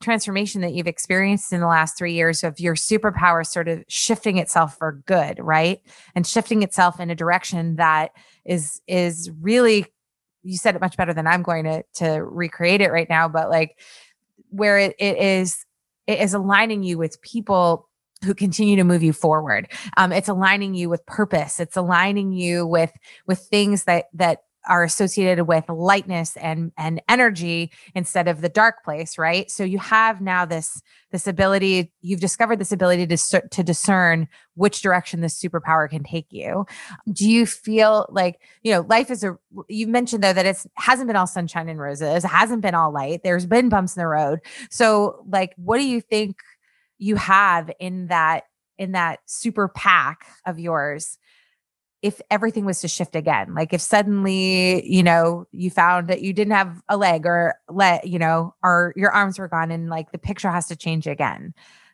[0.01, 4.37] transformation that you've experienced in the last three years of your superpower sort of shifting
[4.37, 5.81] itself for good right?
[6.15, 8.11] And shifting itself in a direction that
[8.45, 9.87] is is really
[10.47, 13.49] you said it much better than I'm going to to recreate it right now, but
[13.49, 13.79] like
[14.49, 15.65] where it, it is
[16.07, 17.89] it is aligning you with people
[18.23, 19.71] who continue to move you forward.
[19.97, 21.59] Um, it's aligning you with purpose.
[21.59, 22.91] It's aligning you with
[23.27, 28.83] with things that that are associated with lightness and and energy instead of the dark
[28.83, 29.49] place right?
[29.49, 34.81] So you have now this this ability you've discovered this ability to to discern which
[34.81, 36.65] direction this superpower can take you.
[37.11, 41.07] Do you feel like you know life is a you mentioned though that it's hasn't
[41.07, 44.07] been all sunshine and roses it hasn't been all light there's been bumps in the
[44.07, 44.39] road.
[44.69, 46.37] So like what do you think
[46.97, 48.43] you have in that
[48.77, 51.17] in that super pack of yours
[52.01, 56.31] if everything was to shift again like if suddenly you know you found that you
[56.33, 60.11] didn't have a leg or let you know or your arms were gone and like
[60.11, 61.53] the picture has to change again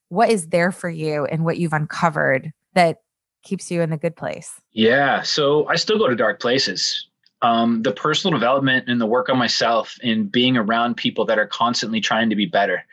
[0.09, 3.01] what is there for you and what you've uncovered that
[3.43, 4.59] keeps you in the good place?
[4.71, 7.07] Yeah so i still go to dark places.
[7.41, 11.45] Um, the personal development and the work on myself and being around people that are
[11.45, 12.85] constantly trying to be better.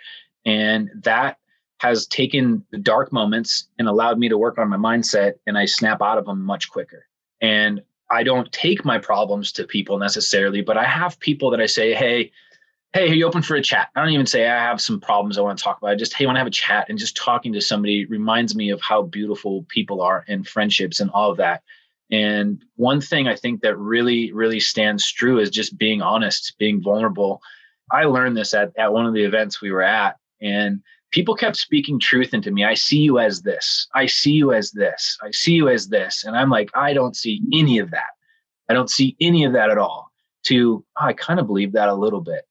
[0.45, 1.39] And that
[1.81, 5.65] has taken the dark moments and allowed me to work on my mindset and I
[5.65, 7.07] snap out of them much quicker.
[7.41, 11.65] And I don't take my problems to people necessarily, but I have people that I
[11.65, 12.33] say, Hey,
[12.93, 13.89] hey, are you open for a chat?
[13.97, 15.93] I don't even say I have some problems I want to talk about.
[15.93, 16.87] I just, hey, I want to have a chat.
[16.91, 21.11] And just talking to somebody reminds me of how beautiful people are and friendships and
[21.13, 21.63] all of that.
[22.11, 26.83] And one thing I think that really, really stands true is just being honest, being
[26.83, 27.41] vulnerable.
[27.91, 30.19] I learned this at, at one of the events we were at.
[30.43, 32.65] And people kept speaking truth into me.
[32.65, 33.89] I see you as this.
[33.95, 35.19] I see you as this.
[35.23, 36.25] I see you as this.
[36.25, 38.11] And I'm like, I don't see any of that.
[38.69, 40.11] I don't see any of that at all.
[40.47, 42.43] To, oh, I kind of believe that a little bit.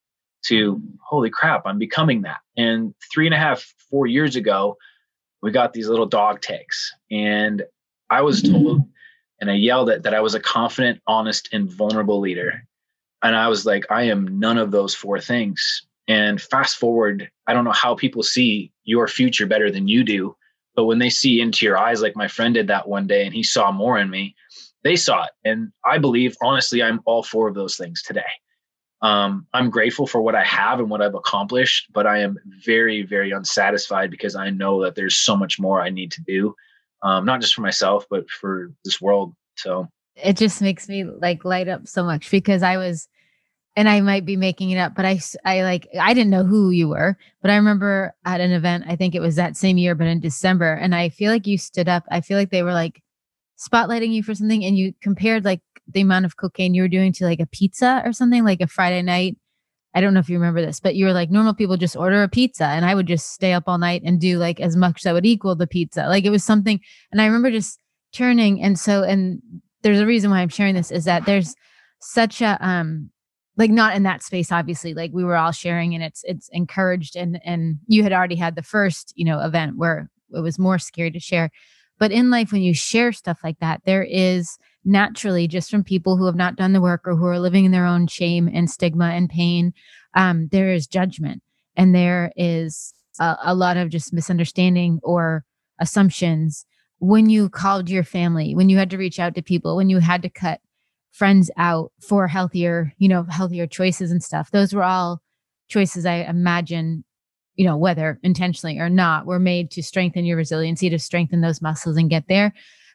[0.46, 2.40] To, holy crap, I'm becoming that.
[2.56, 4.78] And three and a half, four years ago,
[5.42, 6.94] we got these little dog tags.
[7.10, 7.64] And
[8.10, 8.84] I was told
[9.40, 12.68] and I yelled at that I was a confident, honest, and vulnerable leader.
[13.22, 15.86] And I was like, I am none of those four things.
[16.10, 20.36] And fast forward, I don't know how people see your future better than you do,
[20.76, 23.34] but when they see into your eyes, like my friend did that one day and
[23.34, 24.36] he saw more in me,
[24.84, 25.32] they saw it.
[25.46, 28.24] And I believe, honestly, I'm all four of those things today.
[29.04, 33.04] Um, I'm grateful for what I have and what I've accomplished, but I am very,
[33.04, 36.56] very unsatisfied because I know that there's so much more I need to do,
[37.04, 39.36] um, not just for myself, but for this world.
[39.58, 43.08] So it just makes me like light up so much because I was
[43.80, 46.70] and I might be making it up, but I, I like, I didn't know who
[46.70, 49.96] you were, but I remember at an event, I think it was that same year,
[49.96, 50.74] but in December.
[50.74, 52.04] And I feel like you stood up.
[52.12, 53.02] I feel like they were like
[53.58, 57.14] spotlighting you for something and you compared like the amount of cocaine you were doing
[57.14, 59.38] to like a pizza or something like a Friday night.
[59.96, 62.22] I don't know if you remember this, but you were like, normal people just order
[62.22, 65.04] a pizza and I would just stay up all night and do like as much
[65.04, 66.06] that would equal the pizza.
[66.10, 66.82] Like it was something.
[67.14, 67.80] And I remember just
[68.12, 68.62] turning.
[68.62, 69.42] And so, and
[69.84, 71.56] there's a reason why I'm sharing this is that there's
[72.02, 73.12] such a, um,
[73.58, 77.16] like not in that space obviously like we were all sharing and it's it's encouraged
[77.16, 80.80] and and you had already had the first you know event where it was more
[80.80, 81.50] scary to share.
[81.98, 86.16] But in life when you share stuff like that there is naturally just from people
[86.18, 88.70] who have not done the work or who are living in their own shame and
[88.70, 89.74] stigma and pain
[90.16, 91.44] um, there is judgment
[91.76, 95.44] and there is a, a lot of just misunderstanding or
[95.80, 96.66] assumptions.
[97.00, 100.00] When you called your family when you had to reach out to people when you
[100.00, 100.62] had to cut
[101.12, 104.52] friends out for healthier, you know, healthier choices and stuff.
[104.52, 105.22] Those were all
[105.68, 107.04] choices I imagine,
[107.56, 111.62] you know, whether intentionally or not, were made to strengthen your resiliency, to strengthen those
[111.62, 112.54] muscles and get there.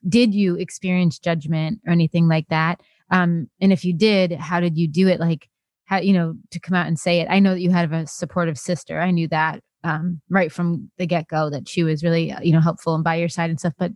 [0.09, 2.81] Did you experience judgment or anything like that?
[3.11, 5.21] Um, and if you did, how did you do it?
[5.21, 5.49] Like,
[5.87, 7.29] how, you know, to come out and say it.
[7.31, 9.01] I know that you had a supportive sister.
[9.01, 12.61] I knew that um, right from the get go that she was really, you know,
[12.61, 13.75] helpful and by your side and stuff.
[13.79, 13.93] But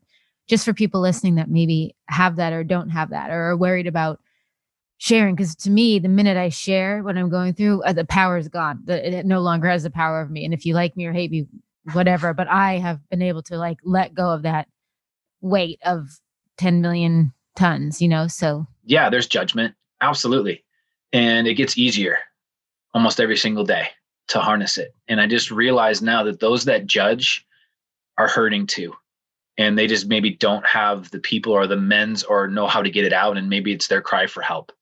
[0.48, 3.86] just for people listening that maybe have that or don't have that or are worried
[3.86, 4.18] about
[4.96, 5.36] sharing.
[5.36, 8.48] Because to me the minute i share what i'm going through uh, the power is
[8.48, 8.80] gone.
[8.84, 10.44] The, it no longer has the power of me.
[10.44, 11.46] And if you like me or hate me
[11.92, 14.68] whatever but i have been able to like let go of that
[15.40, 16.08] weight of
[16.56, 18.26] 10 million tons you know?
[18.26, 19.74] So yeah there's judgment.
[20.00, 20.64] Absolutely.
[21.12, 22.18] And it gets easier
[22.94, 23.88] almost every single day
[24.28, 24.94] to harness it.
[25.06, 27.46] And i just realize now that those that judge
[28.16, 28.94] are hurting too
[29.58, 32.90] and they just maybe don't have the people or the men's or know how to
[32.90, 34.72] get it out and maybe it's their cry for help.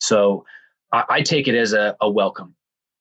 [0.00, 0.44] So
[0.92, 2.54] i, I take it as a, a, welcome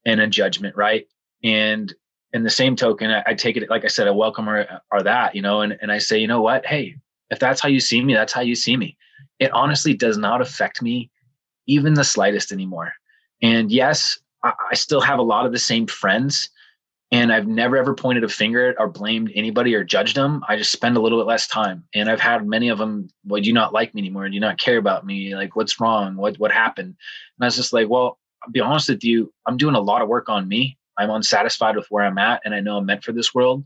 [0.05, 1.05] and a judgment right?
[1.43, 1.93] And
[2.33, 5.03] in the same token I, I, take it like i said a welcome or, or
[5.03, 6.65] that you know and, and i say you know what?
[6.65, 6.95] Hey
[7.29, 8.97] if that's how you see me that's how you see me.
[9.39, 11.11] It honestly does not affect me
[11.67, 12.93] even the slightest anymore.
[13.41, 16.49] And yes I, I still have a lot of the same friends
[17.11, 20.43] and I've never ever pointed a finger at or blamed anybody or judged them.
[20.47, 21.83] I just spend a little bit less time.
[21.93, 24.27] And I've had many of them, well, do you not like me anymore?
[24.27, 25.35] Do you not care about me?
[25.35, 26.15] Like, what's wrong?
[26.17, 26.87] What what happened?
[26.87, 30.01] And I was just like, well, I'll be honest with you, I'm doing a lot
[30.01, 30.77] of work on me.
[30.97, 33.63] I'm unsatisfied with where I'm at, and I know I'm meant for this world.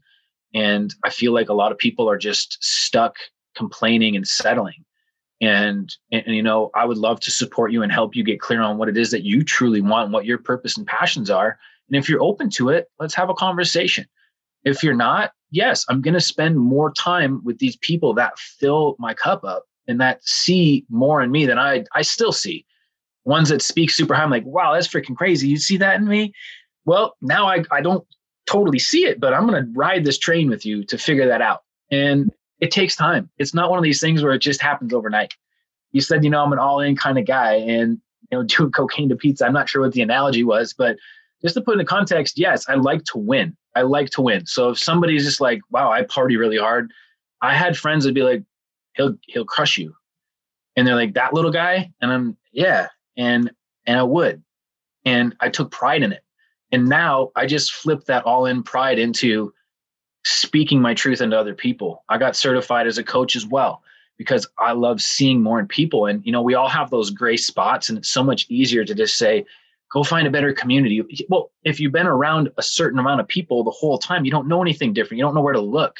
[0.53, 3.15] And I feel like a lot of people are just stuck
[3.55, 4.83] complaining and settling.
[5.39, 8.39] And, and, and, you know, I would love to support you and help you get
[8.39, 11.57] clear on what it is that you truly want, what your purpose and passions are.
[11.91, 14.05] And if you're open to it, let's have a conversation.
[14.63, 18.95] If you're not, yes, I'm going to spend more time with these people that fill
[18.97, 22.65] my cup up and that see more in me than I I still see.
[23.25, 25.47] Ones that speak super high, I'm like, wow, that's freaking crazy.
[25.47, 26.33] You see that in me?
[26.85, 28.05] Well, now I, I don't
[28.47, 31.41] totally see it, but I'm going to ride this train with you to figure that
[31.41, 31.61] out.
[31.91, 33.29] And it takes time.
[33.37, 35.35] It's not one of these things where it just happens overnight.
[35.91, 37.99] You said, you know, I'm an all in kind of guy and,
[38.31, 39.45] you know, doing cocaine to pizza.
[39.45, 40.97] I'm not sure what the analogy was, but
[41.41, 43.55] just to put into context, yes, I like to win.
[43.75, 44.45] I like to win.
[44.45, 46.91] So if somebody's just like, wow, I party really hard,
[47.41, 48.43] I had friends that'd be like,
[48.93, 49.93] he'll he'll crush you.
[50.75, 51.91] And they're like, that little guy?
[52.01, 52.87] And I'm, yeah.
[53.17, 53.51] And
[53.85, 54.43] and I would.
[55.05, 56.23] And I took pride in it.
[56.71, 59.53] And now I just flipped that all in pride into
[60.23, 62.03] speaking my truth into other people.
[62.09, 63.81] I got certified as a coach as well
[64.17, 66.05] because I love seeing more in people.
[66.05, 68.93] And, you know, we all have those gray spots, and it's so much easier to
[68.93, 69.45] just say,
[69.91, 71.03] go find a better community.
[71.29, 74.47] Well, if you've been around a certain amount of people the whole time, you don't
[74.47, 75.17] know anything different.
[75.17, 75.97] You don't know where to look.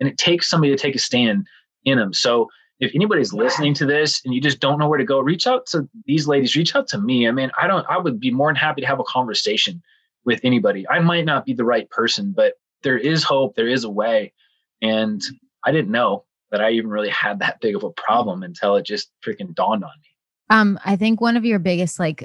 [0.00, 1.46] And it takes somebody to take a stand
[1.84, 2.12] in them.
[2.12, 2.48] So
[2.80, 5.66] if anybody's listening to this and you just don't know where to go, reach out
[5.66, 7.28] to these ladies, reach out to me.
[7.28, 9.82] I mean, I don't, I would be more than happy to have a conversation
[10.24, 10.86] with anybody.
[10.88, 14.32] I might not be the right person, but there is hope, there is a way.
[14.82, 15.22] And
[15.64, 18.84] I didn't know that I even really had that big of a problem until it
[18.84, 20.08] just freaking dawned on me.
[20.50, 22.24] Um, I think one of your biggest like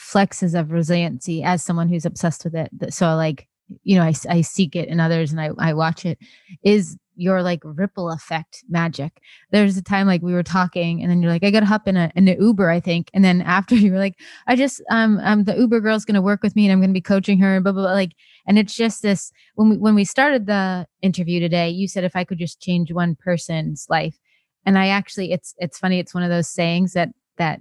[0.00, 2.70] flexes of resiliency as someone who's obsessed with it.
[2.92, 3.46] So like,
[3.84, 6.18] you know, I, I seek it in others and I, I watch it
[6.64, 9.20] is your like ripple effect magic.
[9.50, 11.86] There's a time like we were talking and then you're like, I got to hop
[11.86, 13.10] in a in an Uber, I think.
[13.12, 14.14] And then after you were like,
[14.46, 17.00] I just um um the Uber girl's gonna work with me and I'm gonna be
[17.00, 17.92] coaching her and blah blah blah.
[17.92, 18.12] Like,
[18.46, 22.16] and it's just this when we when we started the interview today, you said if
[22.16, 24.16] I could just change one person's life.
[24.64, 27.60] And I actually it's it's funny, it's one of those sayings that that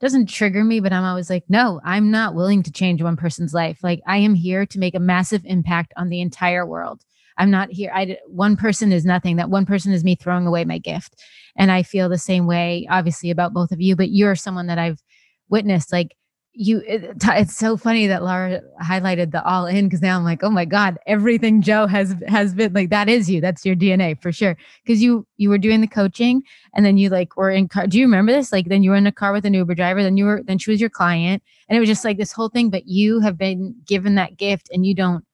[0.00, 3.54] doesn't trigger me, but I'm always like, no, I'm not willing to change one person's
[3.54, 3.78] life.
[3.82, 7.02] Like I am here to make a massive impact on the entire world.
[7.36, 7.90] I'm not here.
[7.92, 9.36] I one person is nothing.
[9.36, 11.20] That one person is me throwing away my gift.
[11.56, 13.96] And I feel the same way, obviously, about both of you.
[13.96, 15.02] But you're someone that I've
[15.48, 15.92] witnessed.
[15.92, 16.14] Like
[16.54, 20.42] you, it, it's so funny that Laura highlighted the all in because now I'm like,
[20.42, 23.40] oh my god, everything Joe has has been like that is you.
[23.40, 24.56] That's your DNA for sure.
[24.84, 26.42] Because you you were doing the coaching
[26.74, 27.86] and then you like were in car.
[27.86, 28.52] Do you remember this?
[28.52, 30.02] Like then you were in a car with an Uber driver.
[30.02, 32.48] Then you were then she was your client, and it was just like this whole
[32.48, 32.70] thing.
[32.70, 35.24] But you have been given that gift, and you don't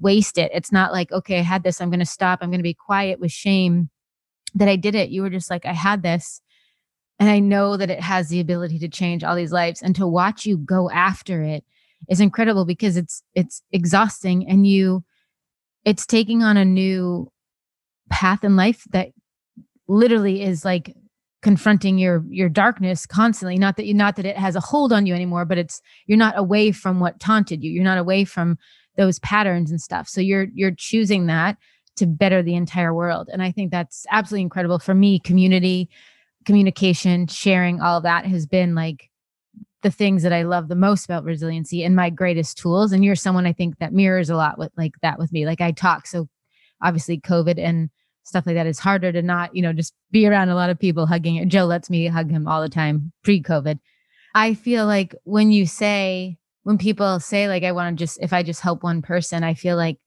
[0.00, 0.50] waste it.
[0.54, 3.32] It's not like, okay, I had this, I'm to stop, I'm to be quiet with
[3.32, 3.90] shame
[4.54, 5.10] that I did it.
[5.10, 6.40] You were just like, I had this.
[7.20, 9.82] And I know that it has the ability to change all these lives.
[9.82, 11.64] And to watch you go after it
[12.08, 15.04] is incredible because it's it's exhausting and you
[15.84, 17.30] it's taking on a new
[18.08, 19.10] path in life that
[19.86, 20.96] literally is like
[21.42, 25.06] confronting your your darkness constantly not that you not that it has a hold on
[25.06, 28.58] you anymore but it's you're not away from what taunted you you're not away from
[28.96, 30.08] those patterns and stuff.
[30.08, 31.56] So you're you're choosing that
[31.96, 33.28] to better the entire world.
[33.32, 35.18] And I think that's absolutely incredible for me.
[35.18, 35.88] Community,
[36.44, 39.10] communication, sharing, all of that has been like
[39.82, 42.92] the things that I love the most about resiliency and my greatest tools.
[42.92, 45.46] And you're someone I think that mirrors a lot with like that with me.
[45.46, 46.06] Like I talk.
[46.06, 46.28] So
[46.82, 47.90] obviously COVID and
[48.24, 50.78] stuff like that is harder to not, you know, just be around a lot of
[50.78, 51.48] people hugging it.
[51.48, 53.78] Joe lets me hug him all the time pre-COVID.
[54.34, 58.32] I feel like when you say when people say like I want to just if
[58.32, 59.98] I just help one person, I feel like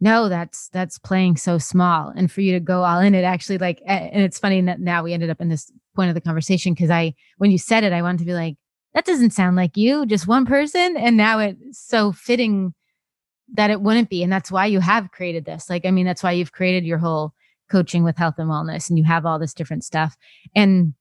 [0.00, 2.12] no, that's that's playing so small.
[2.14, 5.02] And for you to go all in, it actually like and it's funny that now
[5.02, 7.92] we ended up in this point of the conversation because I when you said it,
[7.92, 8.56] I wanted to be like,
[8.94, 10.96] that doesn't sound like you, just one person.
[10.96, 12.74] And now it's so fitting
[13.54, 14.22] that it wouldn't be.
[14.22, 15.68] And that's why you have created this.
[15.70, 17.32] Like, I mean, that's why you've created your whole
[17.70, 20.16] coaching with health and wellness and you have all this different stuff.
[20.54, 20.94] And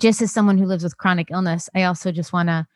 [0.00, 2.66] just as someone who lives with chronic illness, I also just want to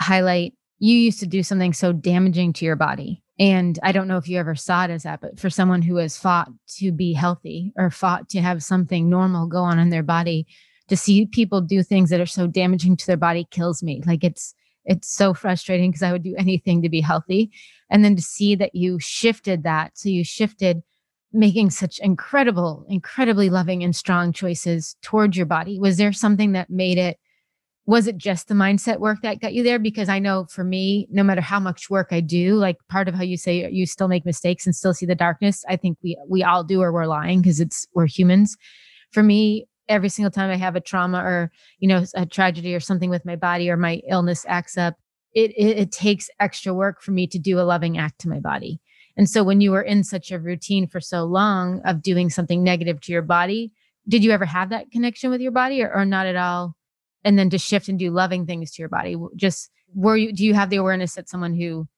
[0.00, 3.22] highlight you used to do something so damaging to your body.
[3.38, 5.96] And I don't know if you ever saw it as that, but for someone who
[5.96, 10.02] has fought to be healthy or fought to have something normal go on in their
[10.02, 10.46] body,
[10.88, 14.02] to see people do things that are so damaging to their body kills me.
[14.06, 17.52] Like it's it's so frustrating because I would do anything to be healthy.
[17.90, 19.98] And then to see that you shifted that.
[19.98, 20.82] So you shifted
[21.30, 25.78] making such incredible, incredibly loving and strong choices towards your body.
[25.78, 27.18] Was there something that made it
[27.88, 29.78] was it just the mindset work that got you there?
[29.78, 33.14] Because i know for me no matter how much work i do like part of
[33.14, 36.16] how you say you still make mistakes and still see the darkness i think we
[36.28, 38.56] we all do or we're lying because it's we're humans.
[39.12, 42.80] For me every single time i have a trauma or you know a tragedy or
[42.80, 44.94] something with my body or my illness acts up
[45.34, 48.40] it, it, it takes extra work for me to do a loving act to my
[48.40, 48.80] body.
[49.16, 52.62] And so when you were in such a routine for so long of doing something
[52.62, 53.72] negative to your body,
[54.08, 56.74] did you ever have that connection with your body or, or not at all?
[57.24, 60.44] And then to shift and do loving things to your body, just were you, do
[60.44, 61.88] you have the awareness that someone who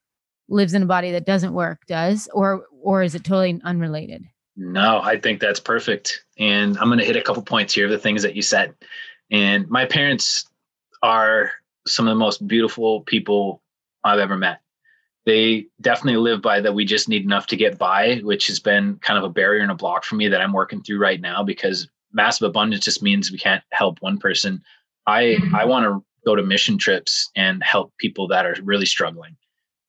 [0.48, 4.24] lives in a body that doesn't work does, or, or is it totally unrelated?
[4.56, 6.24] No, I think that's perfect.
[6.38, 8.74] And I'm going to hit a couple points here of the things that you said.
[9.30, 10.46] And my parents
[11.02, 11.52] are
[11.86, 13.62] some of the most beautiful people
[14.04, 14.60] I've ever met.
[15.26, 18.96] They definitely live by that we just need enough to get by, which has been
[18.96, 21.42] kind of a barrier and a block for me that I'm working through right now
[21.42, 24.62] because massive abundance just means we can't help one person.
[25.10, 25.54] I mm-hmm.
[25.54, 29.36] I want to go to mission trips and help people that are really struggling.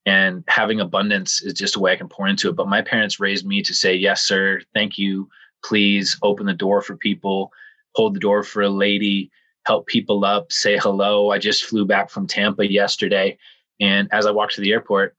[0.06, 2.56] And having abundance is just a way I can pour into it.
[2.56, 5.30] But my parents raised me to say, yes, sir, thank you.
[5.64, 7.52] Please open the door for people,
[7.94, 9.30] hold the door for a lady,
[9.68, 11.30] help people up, say hello.
[11.30, 13.38] I just flew back from Tampa yesterday.
[13.80, 15.16] And as I walked to the airport,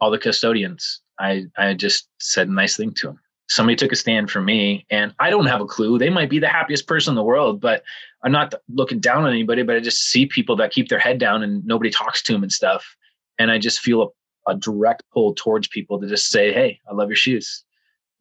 [0.00, 3.20] all the custodians, I, I just said a nice thing to them.
[3.48, 5.98] Somebody took a stand for me, and I don't have a clue.
[5.98, 7.82] They might be the happiest person in the world, but
[8.22, 9.62] I'm not looking down on anybody.
[9.62, 12.42] But I just see people that keep their head down and nobody talks to them
[12.42, 12.96] and stuff.
[13.38, 14.02] And I just feel
[14.46, 17.64] a, a direct pull towards people to just say, Hey, I love your shoes.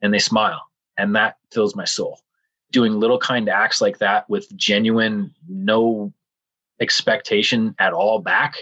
[0.02, 0.62] And they smile.
[0.98, 2.20] And that fills my soul
[2.72, 6.14] doing little kind acts like that with genuine no
[6.80, 8.58] expectation at all back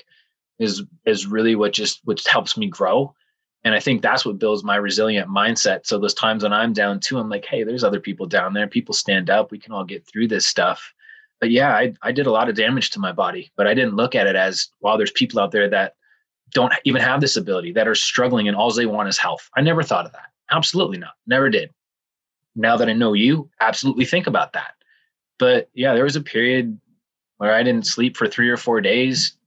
[0.60, 3.14] is is really what just what helps me grow
[3.64, 7.00] and i think that's what builds my resilient mindset so those times when i'm down
[7.00, 9.84] too i'm like hey there's other people down there people stand up we can all
[9.84, 10.94] get through this stuff
[11.40, 13.96] but yeah i, I did a lot of damage to my body but i didn't
[13.96, 15.96] look at it as wow there's people out there that
[16.54, 19.62] don't even have this ability that are struggling and all they want is health i
[19.62, 21.70] never thought of that absolutely not never did
[22.58, 24.72] now that I know you, absolutely think about that.
[25.40, 26.78] But yeah, there was a period
[27.38, 29.38] where I didn't sleep for three or four days.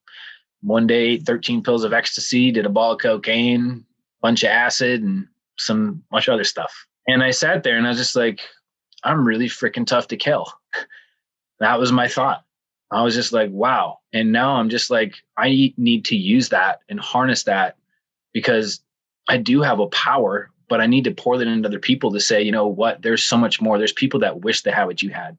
[0.63, 3.85] One day, 13 pills of ecstasy, did a ball of cocaine,
[4.23, 5.27] bunch of acid, and
[5.59, 6.73] some much other stuff.
[7.09, 8.41] And I sat there and I was just like,
[9.03, 10.47] I'm really freaking tough to kill.
[11.61, 12.45] that was my thought.
[12.91, 13.99] I was just like, wow.
[14.13, 17.77] And now I'm just like, I need to use that and harness that
[18.33, 18.83] because
[19.29, 22.21] I do have a power but I need to pour that into other people to
[22.21, 23.77] say, you know what, there's so much more.
[23.77, 25.37] There's people that wish they had what you had.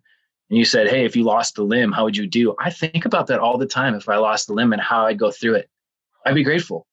[0.49, 2.53] And you said, hey, if you lost a limb, how would you do?
[2.59, 3.95] I think about that all the time.
[3.95, 5.69] If I lost a limb and how I'd go through it,
[6.26, 6.86] I'd be grateful.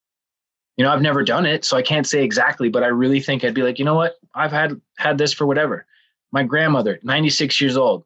[0.76, 3.42] You know, I've never done it, so I can't say exactly, but I really think
[3.42, 5.84] I'd be like, you know what, I've had had this for whatever.
[6.30, 8.04] My grandmother, 96 years old,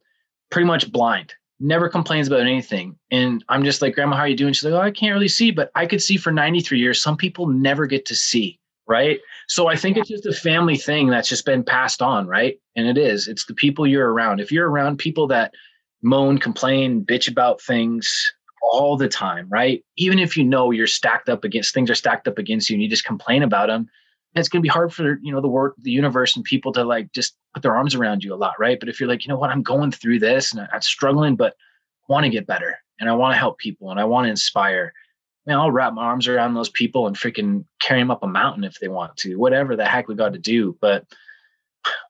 [0.52, 2.96] pretty much blind, never complains about anything.
[3.10, 4.52] And I'm just like, Grandma, how are you doing?
[4.52, 7.02] She's like, Oh, I can't really see, but I could see for 93 years.
[7.02, 9.20] Some people never get to see right?
[9.48, 12.58] So I think it's just a family thing that's just been passed on, right?
[12.76, 13.28] And it is.
[13.28, 14.40] It's the people you're around.
[14.40, 15.54] If you're around people that
[16.02, 18.32] moan, complain, bitch about things
[18.62, 19.84] all the time, right?
[19.96, 22.82] Even if you know you're stacked up against things are stacked up against you and
[22.82, 23.88] you just complain about them,
[24.34, 26.84] it's going to be hard for, you know, the work, the universe and people to
[26.84, 28.80] like just put their arms around you a lot, right?
[28.80, 31.54] But if you're like, you know what, I'm going through this and I'm struggling, but
[32.08, 34.92] want to get better and I want to help people and I want to inspire
[35.46, 38.64] man, I'll wrap my arms around those people and freaking carry them up a mountain
[38.64, 40.76] if they want to, whatever the heck we got to do.
[40.80, 41.04] But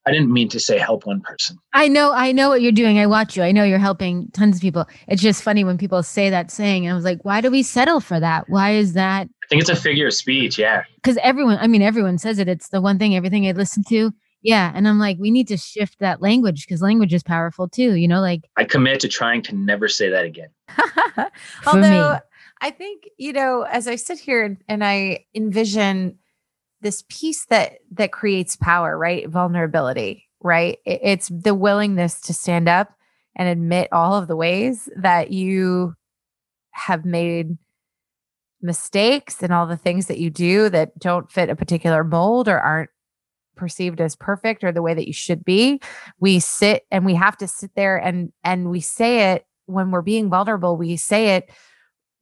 [0.07, 1.57] I didn't mean to say help one person.
[1.73, 2.99] I know, I know what you're doing.
[2.99, 3.43] I watch you.
[3.43, 4.87] I know you're helping tons of people.
[5.09, 6.85] It's just funny when people say that saying.
[6.85, 8.51] And I was like, why do we settle for that?
[8.51, 9.29] Why is that?
[9.53, 10.59] I think it's a figure of speech.
[10.59, 10.85] Yeah.
[10.95, 12.49] Because everyone, I mean, everyone says it.
[12.49, 14.11] It's the one thing, everything I listen to.
[14.41, 14.73] Yeah.
[14.75, 17.95] And I'm like, we need to shift that language because language is powerful too.
[17.97, 20.49] You know, like I commit to trying to never say that again.
[21.67, 22.19] Although, me.
[22.63, 26.19] I think, you know, as I sit here and, and I envision
[26.81, 29.29] this piece that that creates power, right?
[29.29, 30.79] Vulnerability, right?
[30.87, 32.95] It, it's the willingness to stand up
[33.37, 35.95] and admit all of the ways that you
[36.71, 37.59] have made
[38.63, 42.59] mistakes and all the things that you do that don't fit a particular mold or
[42.59, 42.91] aren't
[43.57, 45.79] perceived as perfect or the way that you should be
[46.19, 50.01] we sit and we have to sit there and and we say it when we're
[50.01, 51.51] being vulnerable we say it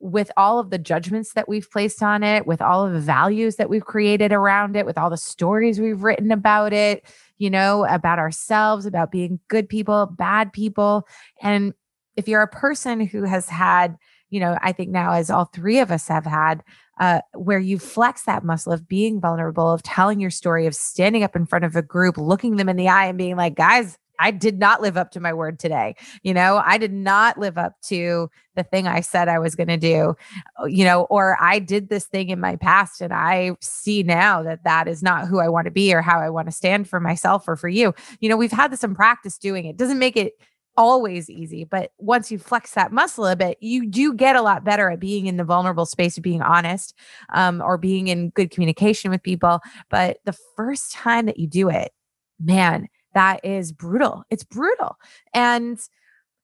[0.01, 3.57] with all of the judgments that we've placed on it, with all of the values
[3.57, 7.05] that we've created around it, with all the stories we've written about it,
[7.37, 11.07] you know, about ourselves, about being good people, bad people.
[11.43, 11.75] And
[12.17, 13.97] if you're a person who has had,
[14.31, 16.63] you know, I think now, as all three of us have had,
[16.99, 21.23] uh, where you flex that muscle of being vulnerable, of telling your story, of standing
[21.23, 23.99] up in front of a group, looking them in the eye and being like, guys,
[24.21, 25.97] I did not live up to my word today.
[26.23, 29.69] You know, I did not live up to the thing I said I was going
[29.69, 30.15] to do,
[30.61, 34.43] uh, you know, or I did this thing in my past and I see now
[34.43, 36.87] that that is not who I want to be or how I want to stand
[36.87, 37.95] for myself or for you.
[38.21, 39.79] You know, we've had some practice doing it.
[39.79, 40.35] Doesn't make it
[40.77, 44.65] always easy, but once you flex that muscle a bit, you do get a lot
[44.65, 46.95] better at being in the vulnerable space of being honest
[47.33, 49.61] um, or being in good communication with people.
[49.89, 51.93] But the first time that you do it,
[52.41, 54.25] man, that is brutal.
[54.31, 54.97] It's brutal.
[55.35, 55.79] And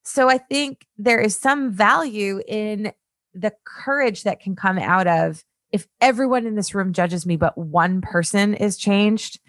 [0.03, 2.93] so I think there is some value in
[3.35, 7.59] the courage that can come out of if everyone in this room judges me, but
[7.59, 9.41] one person is changed,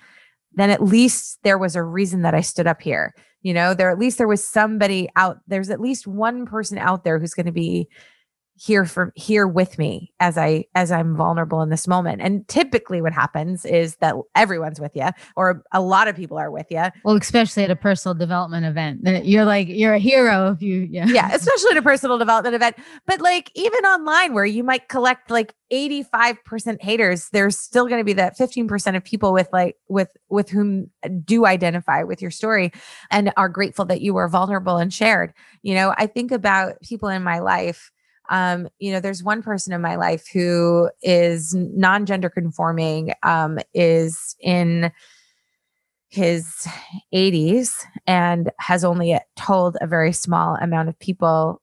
[0.53, 3.13] then at least there was a reason that I stood up here.
[3.47, 7.05] You know, there at least there was somebody out, there's at least one person out
[7.05, 7.87] there who's going to be
[8.59, 12.21] here for here with me as I as I'm vulnerable in this moment.
[12.21, 16.49] And typically what happens is that everyone's with you or a lot of people are
[16.49, 16.83] with you.
[17.03, 19.03] Well, especially at a personal development event.
[19.03, 21.05] That you're like you're a hero if you yeah.
[21.07, 22.77] Yeah, especially at a personal development event.
[23.05, 28.05] But like even online where you might collect like 85% haters, there's still going to
[28.05, 32.31] be that 15% of people with like with with whom uh, do identify with your
[32.31, 32.71] story
[33.11, 35.33] and are grateful that you were vulnerable and shared.
[35.61, 37.91] You know, I think about people in my life
[38.29, 44.35] um, you know, there's one person in my life who is non-gender conforming, um, is
[44.39, 44.91] in
[46.09, 46.67] his
[47.13, 51.61] 80s and has only told a very small amount of people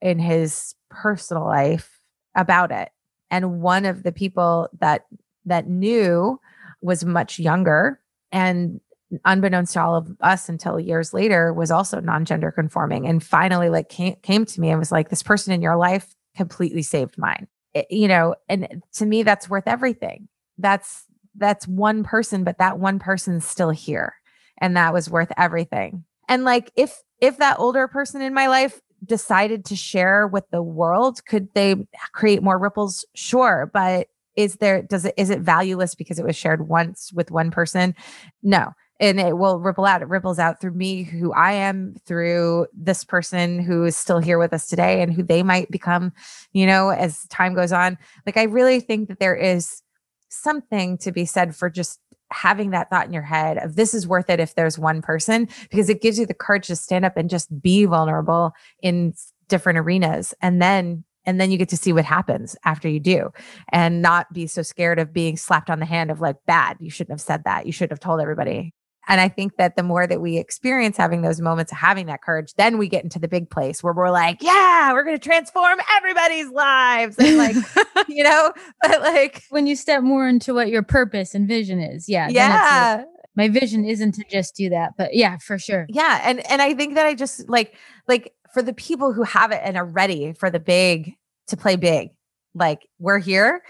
[0.00, 1.98] in his personal life
[2.34, 2.90] about it.
[3.30, 5.06] And one of the people that
[5.44, 6.40] that knew
[6.82, 8.00] was much younger
[8.32, 8.80] and
[9.24, 13.06] unbeknownst to all of us until years later was also non-gender conforming.
[13.06, 16.14] And finally like came, came to me and was like this person in your life
[16.36, 17.46] completely saved mine.
[17.74, 20.28] It, you know and to me that's worth everything.
[20.58, 21.04] That's
[21.36, 24.14] that's one person but that one person's still here.
[24.58, 26.04] And that was worth everything.
[26.28, 30.62] And like if if that older person in my life decided to share with the
[30.62, 33.04] world could they create more ripples?
[33.14, 33.70] Sure.
[33.72, 37.50] But is there does it is it valueless because it was shared once with one
[37.50, 37.94] person?
[38.42, 40.02] No and it will ripple out.
[40.02, 44.38] It ripples out through me, who I am, through this person who is still here
[44.38, 46.12] with us today, and who they might become,
[46.52, 47.98] you know, as time goes on.
[48.24, 49.82] Like, I really think that there is
[50.28, 52.00] something to be said for just
[52.32, 55.48] having that thought in your head of this is worth it if there's one person,
[55.70, 59.14] because it gives you the courage to stand up and just be vulnerable in
[59.48, 60.34] different arenas.
[60.40, 63.30] And then and then you get to see what happens after you do
[63.70, 66.88] and not be so scared of being slapped on the hand of like bad you
[66.88, 68.72] shouldn't have said that you should have told everybody
[69.08, 72.22] and I think that the more that we experience having those moments of having that
[72.22, 75.28] courage, then we get into the big place where we're like, yeah, we're going to
[75.28, 77.16] transform everybody's lives.
[77.18, 77.56] And like,
[78.08, 78.52] you know,
[78.82, 82.08] but like when you step more into what your purpose and vision is.
[82.08, 82.28] Yeah.
[82.28, 82.96] Yeah.
[82.98, 85.86] Like, my vision isn't to just do that, but yeah, for sure.
[85.88, 86.20] Yeah.
[86.24, 87.74] And, and I think that I just like,
[88.08, 91.14] like for the people who have it and are ready for the big
[91.48, 92.10] to play big,
[92.54, 93.62] like we're here.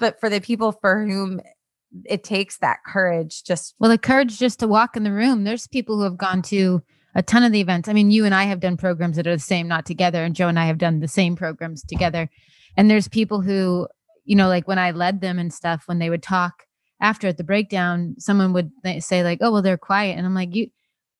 [0.00, 1.40] But for the people for whom
[2.04, 5.44] it takes that courage just well the courage just to walk in the room.
[5.44, 6.82] There's people who have gone to
[7.14, 7.88] a ton of the events.
[7.88, 10.34] I mean you and i have done programs that are the same not together and
[10.34, 12.28] joe and i have done the same programs together.
[12.76, 13.88] And there's people who
[14.24, 16.64] you know like when i led them and stuff when they would talk
[17.00, 18.70] after at the breakdown someone would
[19.00, 20.16] say like oh well they're quiet.
[20.16, 20.68] And i'm like you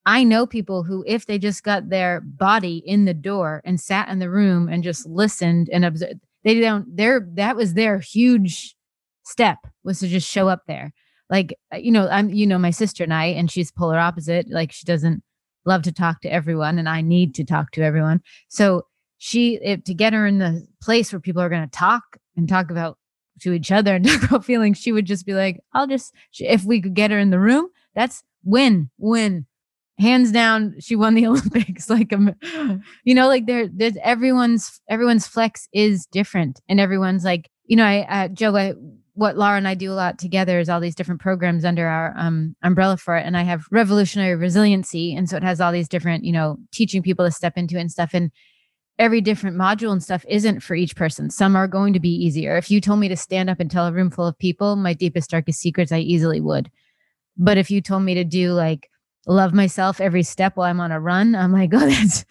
[0.07, 4.09] i know people who if they just got their body in the door and sat
[4.09, 8.77] in the room and just listened and observed they don't they're that was their huge
[9.25, 10.93] step was to just show up there.
[11.31, 14.47] Like, uh, you know, I'm, you know, my sister and I, and she's polar opposite.
[14.51, 15.23] Like, she doesn't
[15.65, 18.21] love to talk to everyone, and I need to talk to everyone.
[18.49, 18.83] So,
[19.19, 22.71] she, to get her in the place where people are going to talk and talk
[22.71, 22.99] about
[23.41, 26.65] to each other and talk about feelings, she would just be like, I'll just, if
[26.65, 29.47] we could get her in the room, that's win, win.
[29.99, 31.89] Hands down, she won the Olympics.
[31.89, 36.61] Like, you know, like there, there's everyone's, everyone's flex is different.
[36.69, 38.75] And everyone's like, you know, I, uh, Joe, I,
[39.15, 42.13] what Laura and I do a lot together is all these different programs under our
[42.17, 43.25] um, umbrella for it.
[43.25, 45.15] And I have revolutionary resiliency.
[45.15, 47.91] And so it has all these different, you know, teaching people to step into and
[47.91, 48.11] stuff.
[48.13, 48.33] And
[48.99, 51.31] every different module and stuff isn't for each person.
[51.31, 52.57] Some are going to be easier.
[52.57, 54.95] If you told me to stand up and tell a room full of people my
[54.95, 56.71] deepest, darkest secrets, I easily would.
[57.37, 58.89] But if you told me to do like
[59.27, 62.25] love myself every step while I'm on a run, I'm like, oh, that's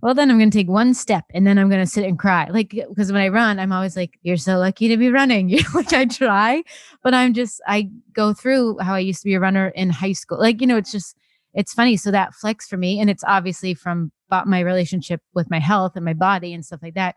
[0.00, 2.18] well, then I'm going to take one step and then I'm going to sit and
[2.18, 2.48] cry.
[2.50, 5.48] Like, because when I run, I'm always like, you're so lucky to be running.
[5.52, 6.62] You know, like I try,
[7.02, 10.12] but I'm just, I go through how I used to be a runner in high
[10.12, 10.38] school.
[10.38, 11.16] Like, you know, it's just,
[11.52, 11.96] it's funny.
[11.96, 14.12] So that flex for me, and it's obviously from
[14.46, 17.16] my relationship with my health and my body and stuff like that.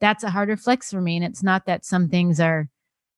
[0.00, 1.16] That's a harder flex for me.
[1.16, 2.68] And it's not that some things are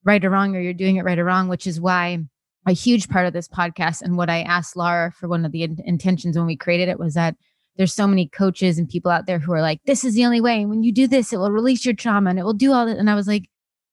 [0.04, 2.18] right or wrong or you're doing it right or wrong, which is why
[2.66, 5.62] a huge part of this podcast and what I asked Laura for one of the
[5.62, 7.36] in- intentions when we created it was that
[7.78, 10.42] there's so many coaches and people out there who are like, this is the only
[10.42, 10.60] way.
[10.60, 12.84] And when you do this, it will release your trauma and it will do all
[12.84, 12.98] that.
[12.98, 13.48] And I was like,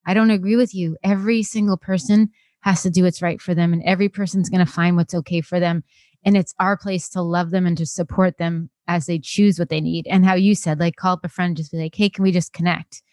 [0.05, 0.97] I don't agree with you.
[1.03, 2.29] Every single person
[2.61, 5.39] has to do what's right for them, and every person's going to find what's okay
[5.39, 5.83] for them.
[6.25, 9.69] And it's our place to love them and to support them as they choose what
[9.69, 10.07] they need.
[10.07, 12.31] And how you said, like, call up a friend, just be like, hey, can we
[12.31, 13.03] just connect?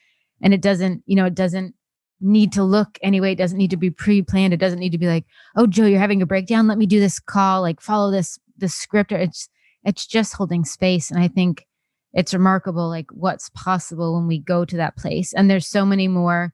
[0.42, 1.74] And it doesn't, you know, it doesn't
[2.22, 3.32] need to look anyway.
[3.32, 4.54] It doesn't need to be pre-planned.
[4.54, 6.66] It doesn't need to be like, oh, Joe, you're having a breakdown.
[6.66, 7.60] Let me do this call.
[7.60, 9.12] Like, follow this this script.
[9.12, 9.50] Or it's
[9.84, 11.10] it's just holding space.
[11.10, 11.66] And I think
[12.12, 15.32] it's remarkable, like what's possible when we go to that place.
[15.32, 16.52] And there's so many more.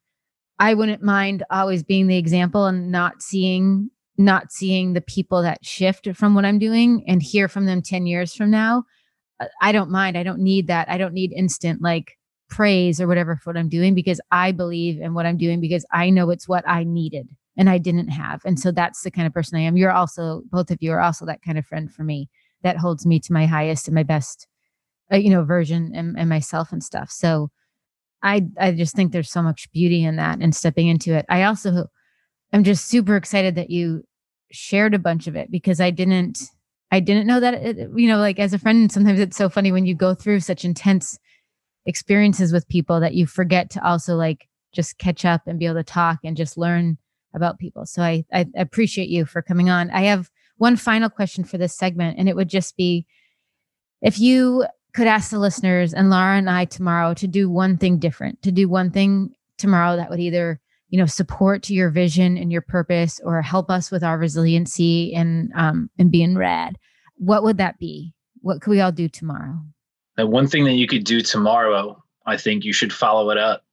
[0.58, 5.64] I wouldn't mind always being the example and not seeing not seeing the people that
[5.64, 8.82] shift from what I'm doing and hear from them 10 years from now.
[9.38, 10.18] Uh, I don't mind.
[10.18, 10.88] I don't need that.
[10.90, 12.18] I don't need instant like
[12.50, 15.86] praise or whatever for what I'm doing because I believe in what I'm doing because
[15.92, 18.40] I know it's what I needed and I didn't have.
[18.44, 19.76] And so that's the kind of person I am.
[19.76, 22.28] You're also, both of you are also that kind of friend for me
[22.62, 24.46] that holds me to my highest and my best,
[25.12, 27.10] uh, you know, version and, and myself and stuff.
[27.10, 27.50] So
[28.22, 31.24] I, I just think there's so much beauty in that and stepping into it.
[31.28, 31.86] I also,
[32.52, 34.02] I'm just super excited that you
[34.50, 36.42] shared a bunch of it because I didn't,
[36.90, 39.70] I didn't know that, it, you know, like as a friend, sometimes it's so funny
[39.70, 41.18] when you go through such intense
[41.86, 45.76] experiences with people that you forget to also like just catch up and be able
[45.76, 46.98] to talk and just learn
[47.34, 47.86] about people.
[47.86, 49.90] So I, I appreciate you for coming on.
[49.90, 53.06] I have one final question for this segment, and it would just be
[54.02, 57.98] if you could ask the listeners and Laura and I tomorrow to do one thing
[57.98, 62.52] different, to do one thing tomorrow that would either you know support your vision and
[62.52, 66.78] your purpose or help us with our resiliency and um and being rad
[67.18, 68.14] what would that be?
[68.40, 69.58] What could we all do tomorrow?
[70.16, 73.64] The one thing that you could do tomorrow, I think you should follow it up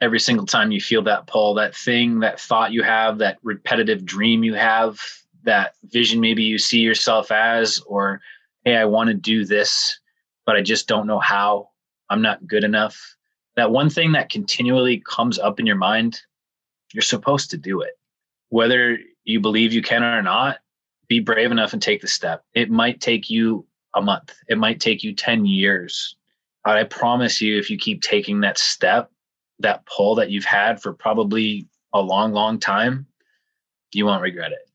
[0.00, 4.04] every single time you feel that pull, that thing, that thought you have, that repetitive
[4.04, 5.00] dream you have,
[5.44, 8.20] that vision maybe you see yourself as, or
[8.64, 9.98] hey, I want to do this,
[10.46, 11.68] but I just don't know how.
[12.10, 13.16] I'm not good enough.
[13.56, 16.20] That one thing that continually comes up in your mind,
[16.92, 17.92] you're supposed to do it.
[18.48, 20.58] Whether you believe you can or not,
[21.08, 22.44] be brave enough and take the step.
[22.54, 24.34] It might take you a month.
[24.48, 26.16] It might take you 10 years.
[26.64, 29.10] But I promise you, if you keep taking that step,
[29.60, 33.06] that pull that you've had for probably a long, long time,
[33.92, 34.68] you won't regret it.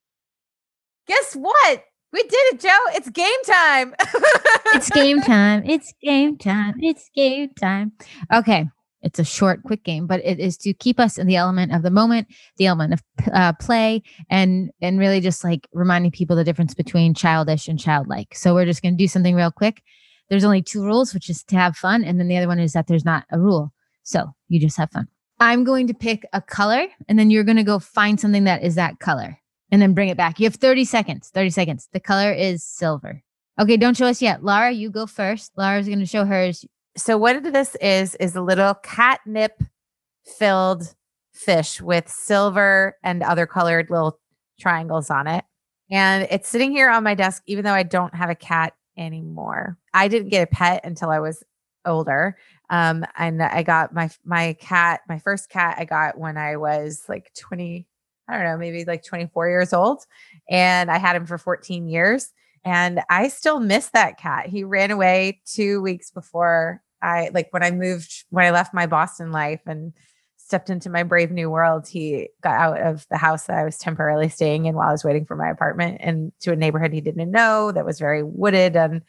[1.09, 1.83] Guess what?
[2.13, 2.69] We did it, Joe.
[2.93, 3.93] It's game time.
[4.73, 5.63] it's game time.
[5.65, 6.75] It's game time.
[6.79, 7.91] It's game time.
[8.33, 8.69] Okay
[9.01, 11.81] it's a short quick game but it is to keep us in the element of
[11.81, 13.03] the moment the element of
[13.33, 18.35] uh, play and and really just like reminding people the difference between childish and childlike
[18.35, 19.81] so we're just going to do something real quick
[20.29, 22.73] there's only two rules which is to have fun and then the other one is
[22.73, 23.71] that there's not a rule
[24.03, 25.07] so you just have fun
[25.39, 28.63] i'm going to pick a color and then you're going to go find something that
[28.63, 29.38] is that color
[29.71, 33.21] and then bring it back you have 30 seconds 30 seconds the color is silver
[33.59, 36.65] okay don't show us yet laura you go first laura's going to show hers
[36.97, 39.63] so what this is is a little catnip
[40.25, 40.93] filled
[41.39, 44.19] fish with silver and other colored little
[44.59, 45.45] triangles on it.
[45.89, 49.77] And it's sitting here on my desk, even though I don't have a cat anymore.
[49.93, 51.43] I didn't get a pet until I was
[51.85, 52.37] older.
[52.69, 57.05] Um, and I got my my cat, my first cat I got when I was
[57.07, 57.87] like 20,
[58.29, 60.05] I don't know, maybe like 24 years old.
[60.49, 62.31] And I had him for 14 years.
[62.63, 64.47] And I still miss that cat.
[64.47, 68.85] He ran away two weeks before I like when I moved, when I left my
[68.85, 69.93] Boston life and
[70.35, 73.77] stepped into my brave new world, he got out of the house that I was
[73.77, 77.01] temporarily staying in while I was waiting for my apartment and to a neighborhood he
[77.01, 78.75] didn't know that was very wooded.
[78.75, 79.03] And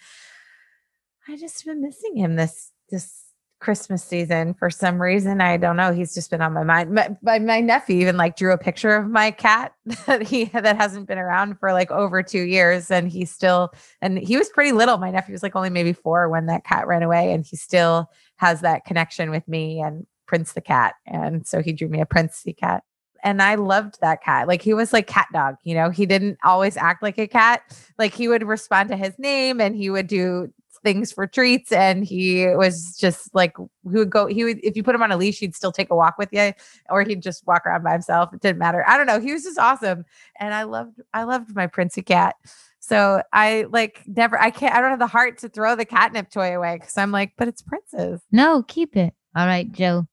[1.27, 3.20] I just been missing him this, this
[3.61, 5.41] Christmas season for some reason.
[5.41, 5.93] I don't know.
[5.93, 6.93] He's just been on my mind.
[6.93, 9.75] My, my, my, nephew even like drew a picture of my cat
[10.07, 14.19] that he that hasn't been around for like over two years, and he still and
[14.19, 14.97] he was pretty little.
[14.97, 18.11] My nephew was like only maybe four when that cat ran away, and he still
[18.37, 20.95] has that connection with me and Prince the cat.
[21.07, 22.85] And so he drew me a Princey cat.
[23.23, 24.49] And I loved that cat.
[24.49, 27.63] Like he was like cat dog, you know, he didn't always act like a cat.
[27.99, 30.53] Like he would respond to his name and he would do
[30.83, 34.83] things for treats and he was just like he would go he would if you
[34.83, 36.53] put him on a leash he'd still take a walk with you
[36.89, 38.85] or he'd just walk around by himself it didn't matter.
[38.89, 40.05] I don't know he was just awesome
[40.39, 42.37] and i loved i loved my princey cat.
[42.81, 46.31] So i like never i can't i don't have the heart to throw the catnip
[46.31, 49.15] toy away because i'm like but it's prince's no keep it.
[49.37, 50.07] All right joe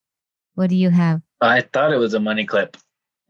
[0.57, 1.21] what do you have?
[1.39, 2.77] I thought it was a money clip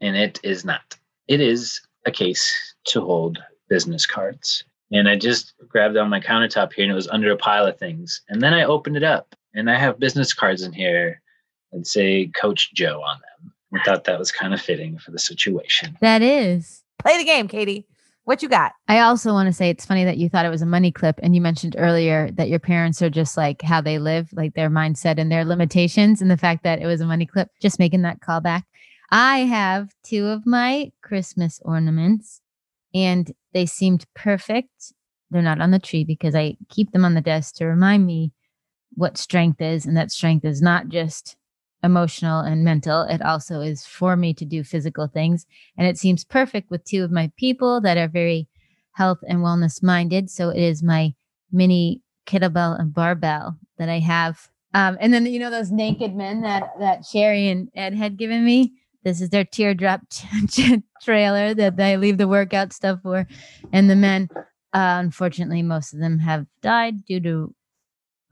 [0.00, 0.96] and it is not.
[1.28, 6.72] It is a case to hold business cards and I just grabbed on my countertop
[6.72, 8.22] here and it was under a pile of things.
[8.28, 11.20] And then I opened it up and I have business cards in here
[11.72, 13.52] and say Coach Joe on them.
[13.74, 15.98] I thought that was kind of fitting for the situation.
[16.00, 16.82] That is.
[17.00, 17.86] Play the game, Katie.
[18.24, 18.72] What you got?
[18.88, 21.18] I also want to say it's funny that you thought it was a money clip
[21.22, 24.68] and you mentioned earlier that your parents are just like how they live, like their
[24.68, 27.48] mindset and their limitations and the fact that it was a money clip.
[27.60, 28.66] Just making that call back.
[29.10, 32.42] I have two of my Christmas ornaments
[33.04, 34.92] and they seemed perfect
[35.30, 38.32] they're not on the tree because I keep them on the desk to remind me
[38.94, 39.84] what strength is.
[39.86, 41.36] And that strength is not just
[41.84, 45.46] emotional and mental, it also is for me to do physical things.
[45.76, 48.48] And it seems perfect with two of my people that are very
[48.92, 50.28] health and wellness minded.
[50.28, 51.14] So it is my
[51.52, 54.48] mini kettlebell and barbell that I have.
[54.74, 58.44] Um, and then you know those naked men that that Sherry and Ed had given
[58.44, 58.72] me.
[59.08, 60.02] This is their teardrop
[61.02, 63.26] trailer that they leave the workout stuff for.
[63.72, 67.54] And the men, uh, unfortunately, most of them have died due to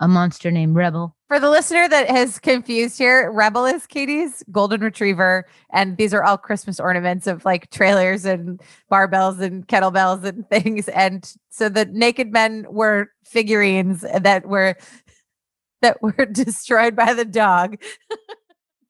[0.00, 1.16] a monster named Rebel.
[1.28, 5.46] For the listener that has confused here, Rebel is Katie's golden retriever.
[5.72, 8.60] And these are all Christmas ornaments of like trailers and
[8.92, 10.88] barbells and kettlebells and things.
[10.88, 14.76] And so the naked men were figurines that were
[15.80, 17.80] that were destroyed by the dog.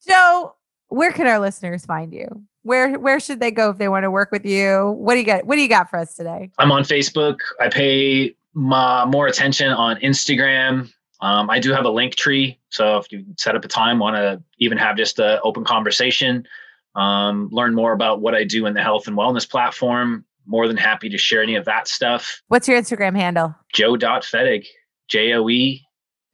[0.05, 0.57] Joe,
[0.89, 2.27] where can our listeners find you?
[2.63, 4.95] Where where should they go if they want to work with you?
[4.99, 5.47] What do you got?
[5.47, 6.51] What do you got for us today?
[6.59, 7.39] I'm on Facebook.
[7.61, 10.91] I pay my, more attention on Instagram.
[11.21, 14.17] Um, I do have a link tree, so if you set up a time, want
[14.17, 16.47] to even have just an open conversation,
[16.95, 20.25] um, learn more about what I do in the health and wellness platform.
[20.49, 22.41] More than happy to share any of that stuff.
[22.49, 23.55] What's your Instagram handle?
[23.73, 24.67] Joe.fettig,
[25.09, 25.85] J O E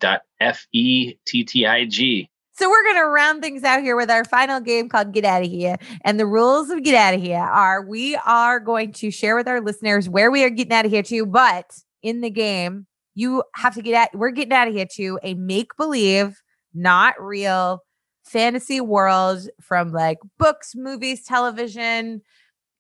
[0.01, 2.29] dot F E T T I G.
[2.55, 5.43] So we're going to round things out here with our final game called Get Out
[5.43, 5.77] of Here.
[6.05, 9.49] And the rules of Get Out of Here are we are going to share with
[9.49, 11.73] our listeners where we are getting out of here to, but
[12.03, 15.33] in the game, you have to get out, we're getting out of here to a
[15.35, 16.43] make believe,
[16.75, 17.81] not real
[18.25, 22.21] fantasy world from like books, movies, television,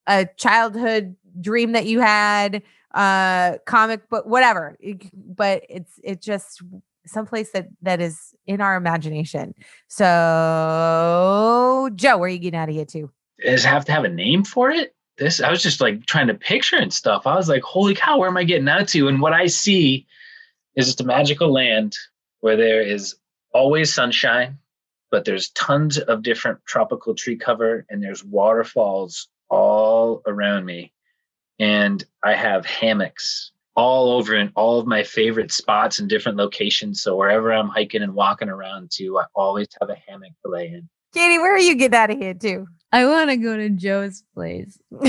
[0.06, 2.62] a childhood dream that you had,
[2.94, 4.76] uh comic book, whatever.
[5.14, 6.62] But it's it just
[7.06, 9.54] someplace that that is in our imagination.
[9.88, 13.10] So, Joe, where are you getting out of here to?
[13.44, 14.94] Does have to have a name for it?
[15.18, 17.26] This I was just like trying to picture and stuff.
[17.26, 19.08] I was like, holy cow, where am I getting out to?
[19.08, 20.06] And what I see
[20.76, 21.96] is just a magical land
[22.40, 23.16] where there is
[23.52, 24.58] always sunshine,
[25.10, 30.92] but there's tons of different tropical tree cover and there's waterfalls all around me.
[31.58, 37.02] And I have hammocks all over in all of my favorite spots and different locations.
[37.02, 40.66] So wherever I'm hiking and walking around to, I always have a hammock to lay
[40.68, 40.88] in.
[41.14, 42.66] Katie, where are you getting out of here too?
[42.94, 44.78] I want to go to Joe's place.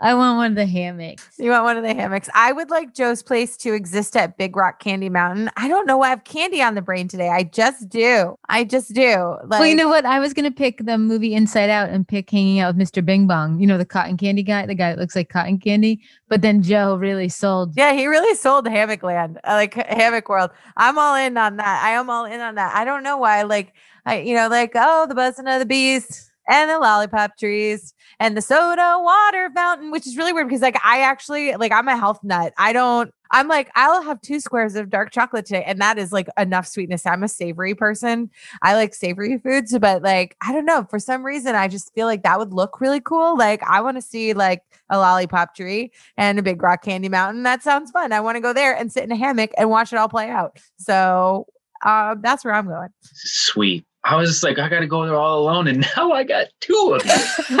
[0.00, 1.34] I want one of the hammocks.
[1.38, 2.30] You want one of the hammocks?
[2.34, 5.50] I would like Joe's place to exist at Big Rock Candy Mountain.
[5.58, 7.28] I don't know why I have candy on the brain today.
[7.28, 8.36] I just do.
[8.48, 9.36] I just do.
[9.44, 10.06] Like, well, you know what?
[10.06, 13.04] I was gonna pick the movie Inside Out and pick hanging out with Mr.
[13.04, 13.60] Bing Bong.
[13.60, 16.00] You know the cotton candy guy, the guy that looks like cotton candy.
[16.28, 17.74] But then Joe really sold.
[17.76, 20.52] Yeah, he really sold Hammock Land, uh, like Hammock World.
[20.78, 21.84] I'm all in on that.
[21.84, 22.74] I am all in on that.
[22.74, 23.42] I don't know why.
[23.42, 23.74] Like,
[24.06, 28.36] I you know, like oh, the buzzing of the bees and the lollipop trees and
[28.36, 31.96] the soda water fountain, which is really weird because like I actually like I'm a
[31.96, 32.52] health nut.
[32.58, 35.62] I don't I'm like, I'll have two squares of dark chocolate today.
[35.64, 37.06] And that is like enough sweetness.
[37.06, 38.28] I'm a savory person.
[38.62, 40.84] I like savory foods, but like, I don't know.
[40.90, 43.38] For some reason, I just feel like that would look really cool.
[43.38, 47.44] Like, I want to see like a lollipop tree and a big rock candy mountain.
[47.44, 48.10] That sounds fun.
[48.12, 50.28] I want to go there and sit in a hammock and watch it all play
[50.28, 50.58] out.
[50.78, 51.46] So
[51.84, 52.88] uh, that's where I'm going.
[53.02, 53.86] Sweet.
[54.10, 55.68] I was just like, I got to go there all alone.
[55.68, 57.60] And now I got two of them.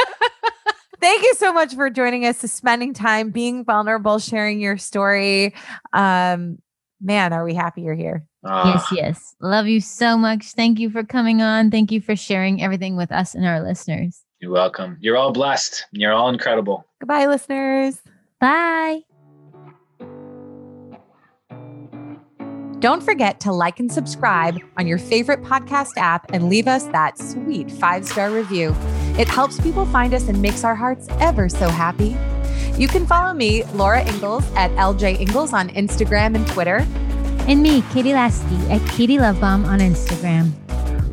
[1.00, 5.54] Thank you so much for joining us, spending time, being vulnerable, sharing your story.
[5.94, 6.58] Um,
[7.00, 8.26] man, are we happy you're here?
[8.44, 9.36] Uh, yes, yes.
[9.40, 10.52] Love you so much.
[10.52, 11.70] Thank you for coming on.
[11.70, 14.22] Thank you for sharing everything with us and our listeners.
[14.40, 14.98] You're welcome.
[15.00, 15.86] You're all blessed.
[15.92, 16.84] You're all incredible.
[17.00, 18.00] Goodbye, listeners.
[18.40, 19.00] Bye.
[22.80, 27.18] Don't forget to like and subscribe on your favorite podcast app and leave us that
[27.18, 28.74] sweet five star review.
[29.18, 32.16] It helps people find us and makes our hearts ever so happy.
[32.80, 36.86] You can follow me, Laura Ingalls, at LJ Ingalls on Instagram and Twitter.
[37.46, 40.52] And me, Katie Lasky, at Katie Lovebomb on Instagram.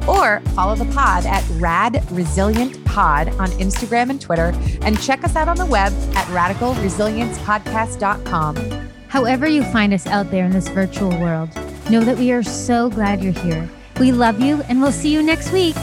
[0.07, 4.53] Or follow the pod at Rad Resilient Pod on Instagram and Twitter.
[4.83, 8.87] And check us out on the web at radicalresiliencepodcast.com.
[9.07, 11.49] However, you find us out there in this virtual world,
[11.89, 13.69] know that we are so glad you're here.
[13.99, 15.75] We love you, and we'll see you next week.